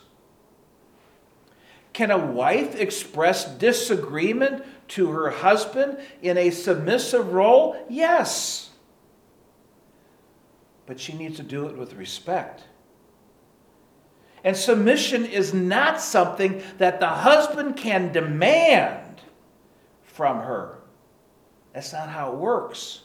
Can 1.92 2.12
a 2.12 2.24
wife 2.24 2.76
express 2.76 3.46
disagreement 3.46 4.64
to 4.90 5.10
her 5.10 5.30
husband 5.30 5.98
in 6.22 6.38
a 6.38 6.50
submissive 6.50 7.32
role? 7.32 7.76
Yes. 7.90 8.70
But 10.86 11.00
she 11.00 11.14
needs 11.14 11.38
to 11.38 11.42
do 11.42 11.66
it 11.66 11.76
with 11.76 11.94
respect. 11.94 12.62
And 14.44 14.56
submission 14.56 15.24
is 15.24 15.52
not 15.52 16.00
something 16.00 16.62
that 16.78 17.00
the 17.00 17.08
husband 17.08 17.76
can 17.76 18.12
demand 18.12 19.03
from 20.14 20.38
her. 20.38 20.78
That's 21.72 21.92
not 21.92 22.08
how 22.08 22.32
it 22.32 22.38
works. 22.38 23.02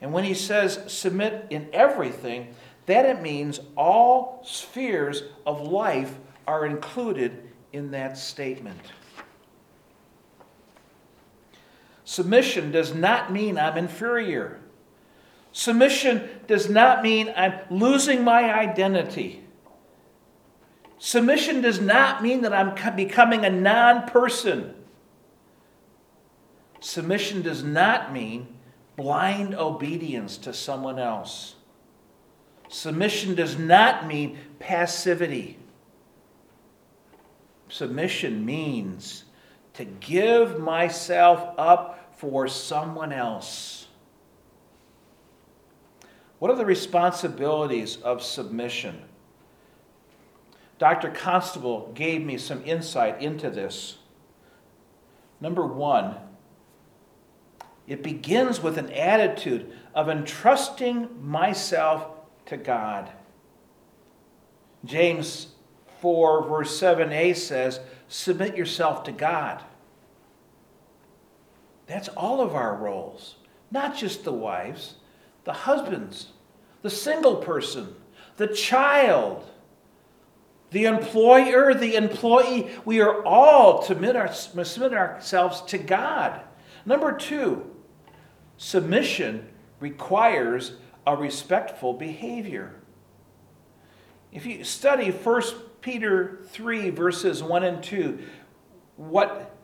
And 0.00 0.12
when 0.12 0.24
he 0.24 0.34
says 0.34 0.80
submit 0.86 1.46
in 1.50 1.68
everything, 1.72 2.54
that 2.86 3.04
it 3.04 3.20
means 3.20 3.60
all 3.76 4.40
spheres 4.44 5.24
of 5.44 5.60
life 5.60 6.14
are 6.46 6.64
included 6.64 7.50
in 7.72 7.90
that 7.90 8.16
statement. 8.16 8.80
Submission 12.04 12.70
does 12.70 12.94
not 12.94 13.32
mean 13.32 13.58
I'm 13.58 13.76
inferior. 13.76 14.60
Submission 15.52 16.28
does 16.46 16.68
not 16.68 17.02
mean 17.02 17.32
I'm 17.36 17.58
losing 17.70 18.24
my 18.24 18.52
identity. 18.52 19.44
Submission 20.98 21.60
does 21.60 21.80
not 21.80 22.22
mean 22.22 22.42
that 22.42 22.52
I'm 22.52 22.96
becoming 22.96 23.44
a 23.44 23.50
non 23.50 24.06
person. 24.06 24.74
Submission 26.82 27.42
does 27.42 27.62
not 27.62 28.12
mean 28.12 28.48
blind 28.96 29.54
obedience 29.54 30.36
to 30.38 30.52
someone 30.52 30.98
else. 30.98 31.54
Submission 32.68 33.36
does 33.36 33.56
not 33.56 34.08
mean 34.08 34.36
passivity. 34.58 35.58
Submission 37.68 38.44
means 38.44 39.24
to 39.74 39.84
give 39.84 40.58
myself 40.58 41.54
up 41.56 42.16
for 42.16 42.48
someone 42.48 43.12
else. 43.12 43.86
What 46.40 46.50
are 46.50 46.56
the 46.56 46.66
responsibilities 46.66 47.96
of 47.98 48.24
submission? 48.24 49.02
Dr. 50.80 51.10
Constable 51.10 51.92
gave 51.94 52.24
me 52.24 52.38
some 52.38 52.64
insight 52.64 53.22
into 53.22 53.50
this. 53.50 53.98
Number 55.40 55.64
one, 55.64 56.16
it 57.86 58.02
begins 58.02 58.62
with 58.62 58.78
an 58.78 58.90
attitude 58.90 59.72
of 59.94 60.08
entrusting 60.08 61.08
myself 61.20 62.06
to 62.46 62.56
God. 62.56 63.10
James 64.84 65.48
4, 66.00 66.48
verse 66.48 66.80
7a 66.80 67.36
says, 67.36 67.80
Submit 68.08 68.56
yourself 68.56 69.04
to 69.04 69.12
God. 69.12 69.62
That's 71.86 72.08
all 72.08 72.40
of 72.40 72.54
our 72.54 72.76
roles, 72.76 73.36
not 73.70 73.96
just 73.96 74.24
the 74.24 74.32
wives, 74.32 74.94
the 75.44 75.52
husbands, 75.52 76.28
the 76.82 76.90
single 76.90 77.36
person, 77.36 77.94
the 78.36 78.48
child, 78.48 79.44
the 80.70 80.84
employer, 80.86 81.74
the 81.74 81.96
employee. 81.96 82.70
We 82.84 83.00
are 83.00 83.24
all 83.24 83.80
to 83.82 83.86
submit, 83.88 84.16
submit 84.66 84.94
ourselves 84.94 85.62
to 85.62 85.78
God. 85.78 86.40
Number 86.84 87.12
two, 87.12 87.71
submission 88.62 89.44
requires 89.80 90.74
a 91.04 91.16
respectful 91.16 91.92
behavior. 91.92 92.72
If 94.30 94.46
you 94.46 94.62
study 94.62 95.10
1 95.10 95.42
Peter 95.80 96.38
3, 96.46 96.90
verses 96.90 97.42
1 97.42 97.64
and 97.64 97.82
2, 97.82 98.20
what 98.96 99.56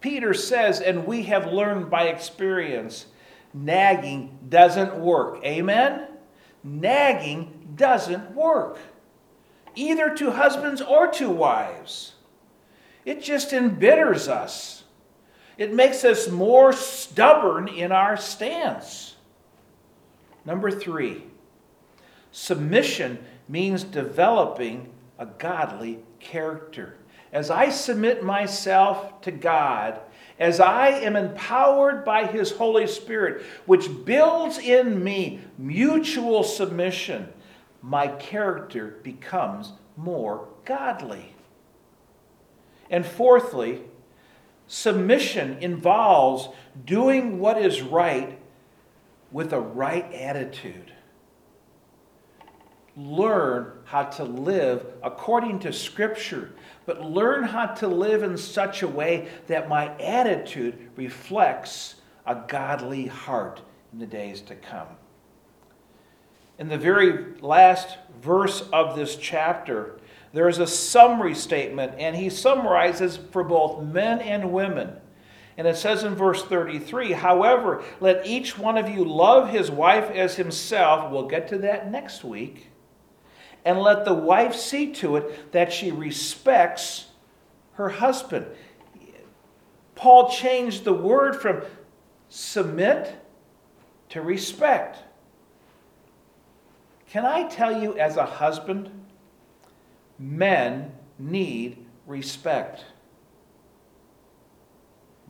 Peter 0.00 0.32
says, 0.32 0.80
and 0.80 1.06
we 1.06 1.24
have 1.24 1.52
learned 1.52 1.90
by 1.90 2.04
experience, 2.04 3.06
nagging 3.52 4.38
doesn't 4.48 4.96
work. 4.96 5.44
Amen? 5.44 6.06
Nagging 6.62 7.72
doesn't 7.74 8.30
work, 8.30 8.78
either 9.74 10.14
to 10.14 10.30
husbands 10.30 10.80
or 10.80 11.08
to 11.08 11.28
wives. 11.28 12.12
It 13.04 13.24
just 13.24 13.52
embitters 13.52 14.28
us, 14.28 14.79
it 15.60 15.74
makes 15.74 16.06
us 16.06 16.26
more 16.26 16.72
stubborn 16.72 17.68
in 17.68 17.92
our 17.92 18.16
stance. 18.16 19.14
Number 20.46 20.70
three, 20.70 21.22
submission 22.32 23.22
means 23.46 23.84
developing 23.84 24.90
a 25.18 25.26
godly 25.26 25.98
character. 26.18 26.96
As 27.30 27.50
I 27.50 27.68
submit 27.68 28.24
myself 28.24 29.20
to 29.20 29.30
God, 29.30 30.00
as 30.38 30.60
I 30.60 30.88
am 30.88 31.14
empowered 31.14 32.06
by 32.06 32.24
His 32.24 32.52
Holy 32.52 32.86
Spirit, 32.86 33.44
which 33.66 33.86
builds 34.06 34.56
in 34.56 35.04
me 35.04 35.40
mutual 35.58 36.42
submission, 36.42 37.28
my 37.82 38.08
character 38.08 38.98
becomes 39.02 39.74
more 39.98 40.48
godly. 40.64 41.34
And 42.88 43.04
fourthly, 43.04 43.82
submission 44.70 45.58
involves 45.60 46.48
doing 46.84 47.40
what 47.40 47.60
is 47.60 47.82
right 47.82 48.38
with 49.32 49.52
a 49.52 49.58
right 49.58 50.14
attitude. 50.14 50.92
Learn 52.96 53.72
how 53.84 54.04
to 54.04 54.22
live 54.22 54.86
according 55.02 55.58
to 55.60 55.72
Scripture, 55.72 56.52
but 56.86 57.04
learn 57.04 57.42
how 57.42 57.66
to 57.66 57.88
live 57.88 58.22
in 58.22 58.36
such 58.36 58.82
a 58.82 58.88
way 58.88 59.26
that 59.48 59.68
my 59.68 59.92
attitude 59.98 60.78
reflects 60.94 61.96
a 62.24 62.36
godly 62.46 63.06
heart 63.06 63.60
in 63.92 63.98
the 63.98 64.06
days 64.06 64.40
to 64.42 64.54
come. 64.54 64.86
In 66.60 66.68
the 66.68 66.78
very 66.78 67.40
last 67.40 67.98
verse 68.22 68.60
of 68.72 68.94
this 68.94 69.16
chapter, 69.16 69.98
there 70.32 70.48
is 70.48 70.58
a 70.58 70.66
summary 70.66 71.34
statement, 71.34 71.94
and 71.98 72.16
he 72.16 72.30
summarizes 72.30 73.18
for 73.30 73.42
both 73.42 73.82
men 73.82 74.20
and 74.20 74.52
women 74.52 74.96
and 75.60 75.68
it 75.68 75.76
says 75.76 76.04
in 76.04 76.14
verse 76.14 76.42
33 76.42 77.12
However, 77.12 77.84
let 78.00 78.26
each 78.26 78.56
one 78.56 78.78
of 78.78 78.88
you 78.88 79.04
love 79.04 79.50
his 79.50 79.70
wife 79.70 80.10
as 80.10 80.36
himself. 80.36 81.12
We'll 81.12 81.28
get 81.28 81.48
to 81.48 81.58
that 81.58 81.90
next 81.90 82.24
week. 82.24 82.68
And 83.62 83.78
let 83.78 84.06
the 84.06 84.14
wife 84.14 84.54
see 84.54 84.90
to 84.94 85.16
it 85.16 85.52
that 85.52 85.70
she 85.70 85.92
respects 85.92 87.08
her 87.74 87.90
husband. 87.90 88.46
Paul 89.94 90.30
changed 90.30 90.84
the 90.84 90.94
word 90.94 91.36
from 91.36 91.62
submit 92.30 93.22
to 94.08 94.22
respect. 94.22 94.96
Can 97.10 97.26
I 97.26 97.46
tell 97.48 97.82
you, 97.82 97.98
as 97.98 98.16
a 98.16 98.24
husband, 98.24 98.90
men 100.20 100.92
need 101.18 101.84
respect 102.06 102.84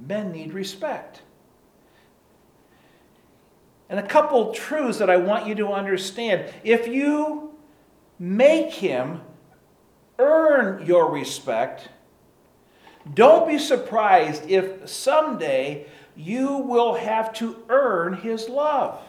men 0.06 0.32
need 0.32 0.52
respect. 0.52 1.22
And 3.88 3.98
a 3.98 4.06
couple 4.06 4.54
truths 4.54 4.98
that 4.98 5.10
I 5.10 5.16
want 5.16 5.46
you 5.46 5.54
to 5.56 5.68
understand. 5.68 6.52
If 6.62 6.86
you 6.86 7.54
make 8.18 8.72
him 8.72 9.20
earn 10.18 10.86
your 10.86 11.10
respect, 11.10 11.88
don't 13.14 13.48
be 13.48 13.58
surprised 13.58 14.48
if 14.48 14.88
someday 14.88 15.86
you 16.14 16.58
will 16.58 16.94
have 16.94 17.32
to 17.34 17.56
earn 17.68 18.14
his 18.14 18.48
love. 18.48 19.00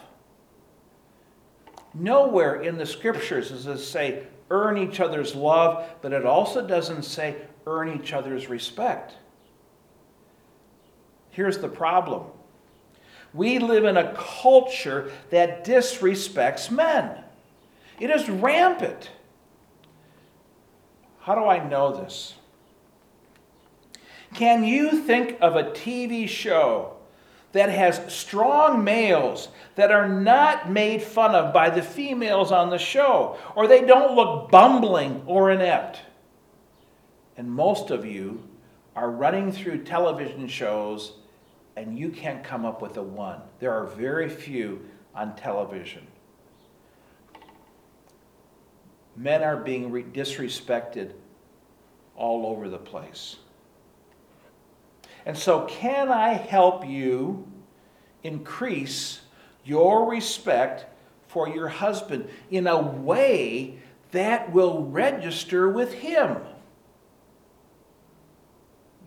Nowhere 1.94 2.62
in 2.62 2.78
the 2.78 2.86
scriptures 2.86 3.50
does 3.50 3.66
it 3.66 3.78
say 3.78 4.24
earn 4.52 4.76
each 4.76 5.00
other's 5.00 5.34
love, 5.34 5.88
but 6.02 6.12
it 6.12 6.26
also 6.26 6.64
doesn't 6.64 7.02
say 7.02 7.36
earn 7.66 7.98
each 7.98 8.12
other's 8.12 8.48
respect. 8.48 9.14
Here's 11.30 11.58
the 11.58 11.68
problem 11.68 12.26
we 13.34 13.58
live 13.58 13.84
in 13.84 13.96
a 13.96 14.14
culture 14.14 15.10
that 15.30 15.64
disrespects 15.64 16.70
men, 16.70 17.24
it 17.98 18.10
is 18.10 18.28
rampant. 18.28 19.10
How 21.20 21.34
do 21.34 21.44
I 21.44 21.66
know 21.66 21.96
this? 21.96 22.34
Can 24.34 24.64
you 24.64 25.02
think 25.04 25.38
of 25.40 25.56
a 25.56 25.64
TV 25.70 26.28
show 26.28 26.96
that 27.52 27.70
has 27.70 28.00
strong 28.12 28.82
males 28.82 29.48
that 29.74 29.90
are 29.90 30.08
not 30.08 30.70
made 30.70 31.02
fun 31.02 31.34
of 31.34 31.52
by 31.52 31.70
the 31.70 31.82
females 31.82 32.50
on 32.50 32.70
the 32.70 32.78
show, 32.78 33.38
or 33.54 33.66
they 33.66 33.84
don't 33.84 34.14
look 34.14 34.50
bumbling 34.50 35.22
or 35.26 35.50
inept? 35.50 36.00
And 37.36 37.50
most 37.50 37.90
of 37.90 38.04
you 38.04 38.42
are 38.94 39.10
running 39.10 39.52
through 39.52 39.84
television 39.84 40.48
shows 40.48 41.14
and 41.76 41.98
you 41.98 42.10
can't 42.10 42.44
come 42.44 42.64
up 42.64 42.82
with 42.82 42.96
a 42.96 43.02
one. 43.02 43.40
There 43.58 43.72
are 43.72 43.86
very 43.86 44.28
few 44.28 44.86
on 45.14 45.34
television. 45.36 46.06
Men 49.16 49.42
are 49.42 49.56
being 49.56 49.90
re- 49.90 50.02
disrespected 50.02 51.12
all 52.16 52.46
over 52.46 52.68
the 52.68 52.78
place. 52.78 53.36
And 55.24 55.36
so, 55.36 55.66
can 55.66 56.10
I 56.10 56.34
help 56.34 56.86
you 56.86 57.46
increase 58.22 59.20
your 59.64 60.10
respect 60.10 60.86
for 61.28 61.48
your 61.48 61.68
husband 61.68 62.28
in 62.50 62.66
a 62.66 62.80
way 62.80 63.78
that 64.10 64.52
will 64.52 64.84
register 64.84 65.68
with 65.68 65.94
him? 65.94 66.38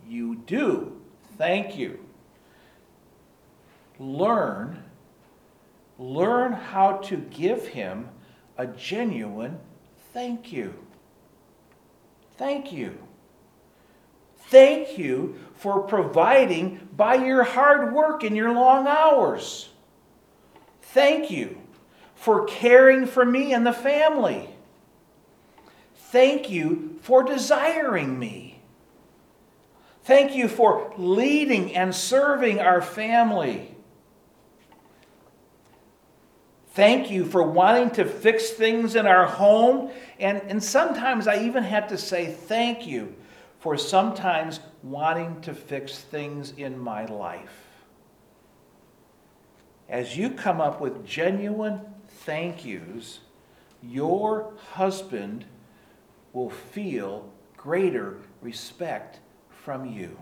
You 0.08 0.36
do. 0.36 1.00
Thank 1.36 1.76
you 1.76 2.06
learn 3.98 4.82
learn 5.98 6.52
how 6.52 6.98
to 6.98 7.16
give 7.16 7.68
him 7.68 8.08
a 8.58 8.66
genuine 8.66 9.58
thank 10.12 10.52
you. 10.52 10.74
Thank 12.36 12.72
you. 12.72 13.05
Thank 14.48 14.96
you 14.96 15.38
for 15.54 15.80
providing 15.80 16.88
by 16.96 17.14
your 17.16 17.42
hard 17.42 17.92
work 17.92 18.22
and 18.22 18.36
your 18.36 18.52
long 18.52 18.86
hours. 18.86 19.70
Thank 20.82 21.30
you 21.30 21.60
for 22.14 22.44
caring 22.44 23.06
for 23.06 23.24
me 23.24 23.52
and 23.52 23.66
the 23.66 23.72
family. 23.72 24.48
Thank 25.96 26.48
you 26.48 26.98
for 27.02 27.24
desiring 27.24 28.18
me. 28.18 28.60
Thank 30.04 30.36
you 30.36 30.46
for 30.46 30.94
leading 30.96 31.74
and 31.74 31.92
serving 31.92 32.60
our 32.60 32.80
family. 32.80 33.74
Thank 36.70 37.10
you 37.10 37.24
for 37.24 37.42
wanting 37.42 37.90
to 37.92 38.04
fix 38.04 38.50
things 38.50 38.94
in 38.94 39.06
our 39.06 39.26
home. 39.26 39.90
And, 40.20 40.40
and 40.42 40.62
sometimes 40.62 41.26
I 41.26 41.44
even 41.44 41.64
had 41.64 41.88
to 41.88 41.98
say 41.98 42.26
thank 42.26 42.86
you 42.86 43.16
for 43.66 43.76
sometimes 43.76 44.60
wanting 44.84 45.40
to 45.40 45.52
fix 45.52 45.98
things 45.98 46.52
in 46.56 46.78
my 46.78 47.04
life. 47.06 47.66
As 49.88 50.16
you 50.16 50.30
come 50.30 50.60
up 50.60 50.80
with 50.80 51.04
genuine 51.04 51.80
thank 52.06 52.64
yous, 52.64 53.18
your 53.82 54.52
husband 54.74 55.46
will 56.32 56.48
feel 56.48 57.28
greater 57.56 58.18
respect 58.40 59.18
from 59.50 59.84
you. 59.84 60.16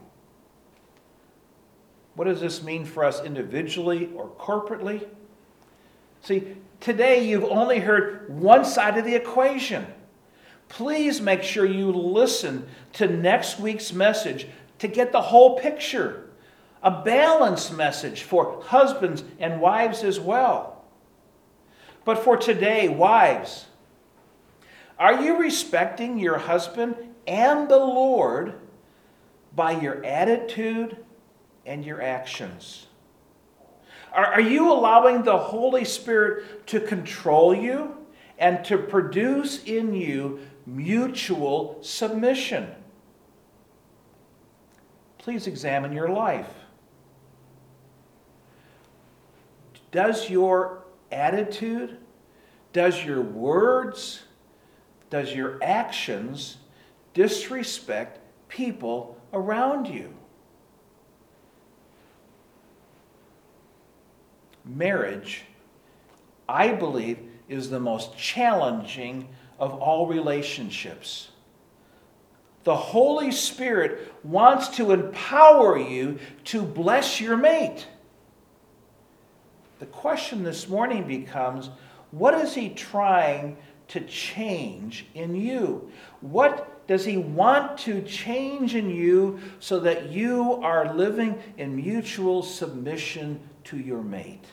What 2.15 2.25
does 2.25 2.41
this 2.41 2.63
mean 2.63 2.87
for 2.87 3.05
us 3.05 3.23
individually 3.23 4.09
or 4.15 4.29
corporately? 4.39 5.07
See, 6.23 6.57
today 6.81 7.29
you've 7.29 7.45
only 7.45 7.79
heard 7.79 8.35
one 8.41 8.65
side 8.65 8.97
of 8.97 9.05
the 9.05 9.15
equation. 9.15 9.85
Please 10.69 11.21
make 11.21 11.43
sure 11.43 11.67
you 11.67 11.93
listen 11.93 12.67
to 12.95 13.07
next 13.07 13.59
week's 13.61 13.93
message 13.93 14.47
to 14.79 14.89
get 14.89 15.13
the 15.13 15.21
whole 15.21 15.59
picture. 15.59 16.31
A 16.83 17.03
balanced 17.03 17.73
message 17.73 18.23
for 18.23 18.63
husbands 18.63 19.25
and 19.39 19.61
wives 19.61 20.03
as 20.03 20.21
well. 20.21 20.85
But 22.05 22.23
for 22.23 22.37
today, 22.37 22.89
wives, 22.89 23.67
are 24.99 25.23
you 25.23 25.39
respecting 25.39 26.19
your 26.19 26.39
husband 26.39 26.97
and 27.27 27.69
the 27.69 27.79
Lord 27.79 28.55
by 29.55 29.81
your 29.81 30.05
attitude 30.05 30.99
and 31.65 31.85
your 31.85 32.03
actions? 32.03 32.87
Are, 34.13 34.27
are 34.27 34.41
you 34.41 34.71
allowing 34.71 35.23
the 35.23 35.39
Holy 35.39 35.85
Spirit 35.85 36.67
to 36.69 36.81
control 36.81 37.55
you 37.55 37.97
and 38.39 38.65
to 38.67 38.79
produce 38.79 39.65
in 39.65 39.95
you 39.95 40.41
mutual 40.67 41.79
submission? 41.83 42.71
Please 45.19 45.47
examine 45.47 45.93
your 45.93 46.09
life. 46.09 46.53
Does 49.91 50.29
your 50.29 50.85
attitude, 51.13 51.99
does 52.73 53.05
your 53.05 53.23
words, 53.23 54.23
does 55.09 55.33
your 55.33 55.59
actions 55.63 56.57
disrespect 57.15 58.19
people 58.49 59.17
around 59.33 59.87
you? 59.87 60.13
Marriage, 64.65 65.45
I 66.49 66.73
believe, 66.73 67.19
is 67.49 67.71
the 67.71 67.81
most 67.81 68.17
challenging 68.17 69.29
of 69.59 69.75
all 69.75 70.07
relationships. 70.07 71.29
The 72.65 72.75
Holy 72.75 73.31
Spirit 73.31 74.13
wants 74.25 74.69
to 74.77 74.93
empower 74.93 75.79
you 75.79 76.19
to 76.45 76.63
bless 76.63 77.21
your 77.21 77.37
mate. 77.37 77.87
The 79.81 79.87
question 79.87 80.43
this 80.43 80.69
morning 80.69 81.07
becomes 81.07 81.69
what 82.11 82.35
is 82.35 82.55
He 82.55 82.71
trying 82.71 83.57
to 83.89 84.01
change 84.01 85.07
in 85.15 85.35
you? 85.35 85.91
What 86.21 86.87
does 86.87 87.05
He 87.05 87.19
want 87.19 87.79
to 87.81 88.01
change 88.03 88.75
in 88.75 88.89
you 88.89 89.41
so 89.61 89.81
that 89.81 90.11
you 90.11 90.55
are 90.63 90.95
living 90.95 91.43
in 91.59 91.77
mutual 91.77 92.43
submission 92.43 93.41
to 93.65 93.79
your 93.79 94.03
mate? 94.03 94.45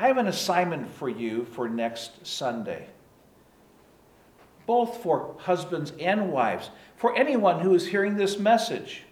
I 0.00 0.06
have 0.06 0.16
an 0.16 0.28
assignment 0.28 0.90
for 0.94 1.10
you 1.10 1.44
for 1.44 1.68
next 1.68 2.26
Sunday, 2.26 2.88
both 4.64 5.02
for 5.02 5.36
husbands 5.40 5.92
and 6.00 6.32
wives, 6.32 6.70
for 6.96 7.14
anyone 7.14 7.60
who 7.60 7.74
is 7.74 7.86
hearing 7.86 8.16
this 8.16 8.38
message. 8.38 9.02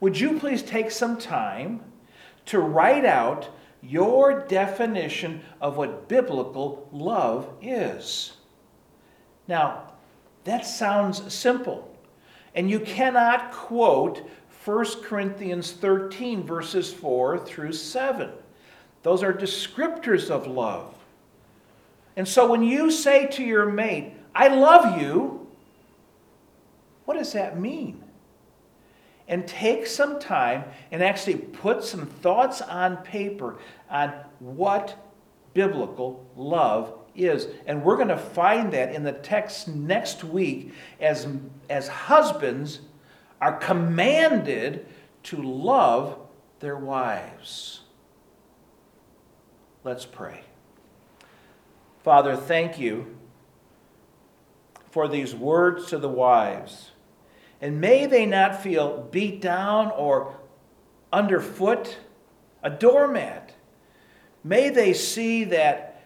Would 0.00 0.18
you 0.18 0.40
please 0.40 0.64
take 0.64 0.90
some 0.90 1.18
time 1.18 1.82
to 2.46 2.58
write 2.58 3.04
out 3.04 3.48
your 3.80 4.40
definition 4.40 5.40
of 5.60 5.76
what 5.76 6.08
biblical 6.08 6.88
love 6.90 7.48
is. 7.62 8.32
Now, 9.46 9.92
that 10.42 10.66
sounds 10.66 11.32
simple. 11.32 11.96
And 12.56 12.68
you 12.68 12.80
cannot 12.80 13.52
quote 13.52 14.28
1 14.64 14.84
Corinthians 15.04 15.70
13, 15.70 16.42
verses 16.42 16.92
4 16.92 17.38
through 17.38 17.72
7. 17.72 18.32
Those 19.02 19.22
are 19.22 19.32
descriptors 19.32 20.30
of 20.30 20.46
love. 20.46 20.94
And 22.16 22.26
so 22.26 22.50
when 22.50 22.62
you 22.62 22.90
say 22.90 23.26
to 23.28 23.44
your 23.44 23.66
mate, 23.66 24.12
I 24.34 24.48
love 24.48 25.00
you, 25.00 25.46
what 27.04 27.16
does 27.16 27.32
that 27.32 27.58
mean? 27.58 28.02
and 29.28 29.46
take 29.46 29.86
some 29.86 30.18
time 30.18 30.64
and 30.90 31.02
actually 31.02 31.36
put 31.36 31.84
some 31.84 32.06
thoughts 32.06 32.62
on 32.62 32.96
paper 32.98 33.58
on 33.90 34.12
what 34.40 34.96
biblical 35.54 36.26
love 36.34 36.94
is. 37.14 37.46
And 37.66 37.84
we're 37.84 37.96
going 37.96 38.08
to 38.08 38.18
find 38.18 38.72
that 38.72 38.94
in 38.94 39.04
the 39.04 39.12
text 39.12 39.68
next 39.68 40.24
week 40.24 40.72
as, 40.98 41.28
as 41.68 41.88
husbands 41.88 42.80
are 43.40 43.56
commanded 43.56 44.86
to 45.24 45.36
love 45.42 46.18
their 46.60 46.78
wives. 46.78 47.80
Let's 49.88 50.04
pray. 50.04 50.42
Father, 52.04 52.36
thank 52.36 52.78
you 52.78 53.16
for 54.90 55.08
these 55.08 55.34
words 55.34 55.86
to 55.86 55.96
the 55.96 56.10
wives. 56.10 56.90
And 57.62 57.80
may 57.80 58.04
they 58.04 58.26
not 58.26 58.62
feel 58.62 59.08
beat 59.10 59.40
down 59.40 59.90
or 59.92 60.36
underfoot, 61.10 61.96
a 62.62 62.68
doormat. 62.68 63.54
May 64.44 64.68
they 64.68 64.92
see 64.92 65.44
that 65.44 66.02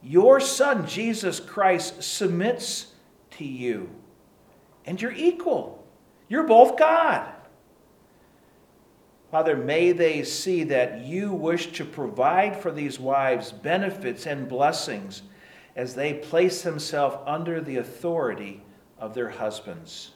your 0.00 0.38
Son, 0.38 0.86
Jesus 0.86 1.40
Christ, 1.40 2.04
submits 2.04 2.92
to 3.32 3.44
you. 3.44 3.90
And 4.86 5.02
you're 5.02 5.10
equal. 5.10 5.84
You're 6.28 6.46
both 6.46 6.78
God. 6.78 7.28
Father, 9.30 9.56
may 9.56 9.92
they 9.92 10.24
see 10.24 10.64
that 10.64 11.04
you 11.04 11.32
wish 11.32 11.72
to 11.72 11.84
provide 11.84 12.56
for 12.56 12.72
these 12.72 12.98
wives 12.98 13.52
benefits 13.52 14.26
and 14.26 14.48
blessings 14.48 15.22
as 15.76 15.94
they 15.94 16.14
place 16.14 16.62
themselves 16.62 17.16
under 17.26 17.60
the 17.60 17.76
authority 17.76 18.62
of 18.98 19.14
their 19.14 19.30
husbands. 19.30 20.10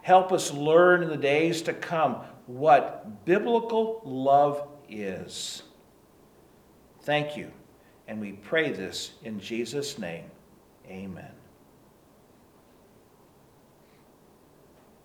Help 0.00 0.32
us 0.32 0.52
learn 0.52 1.02
in 1.02 1.08
the 1.08 1.16
days 1.16 1.62
to 1.62 1.72
come 1.74 2.16
what 2.46 3.24
biblical 3.24 4.00
love 4.04 4.66
is. 4.88 5.62
Thank 7.02 7.36
you. 7.36 7.50
And 8.08 8.20
we 8.20 8.32
pray 8.32 8.70
this 8.70 9.12
in 9.22 9.40
Jesus' 9.40 9.98
name. 9.98 10.24
Amen. 10.88 11.43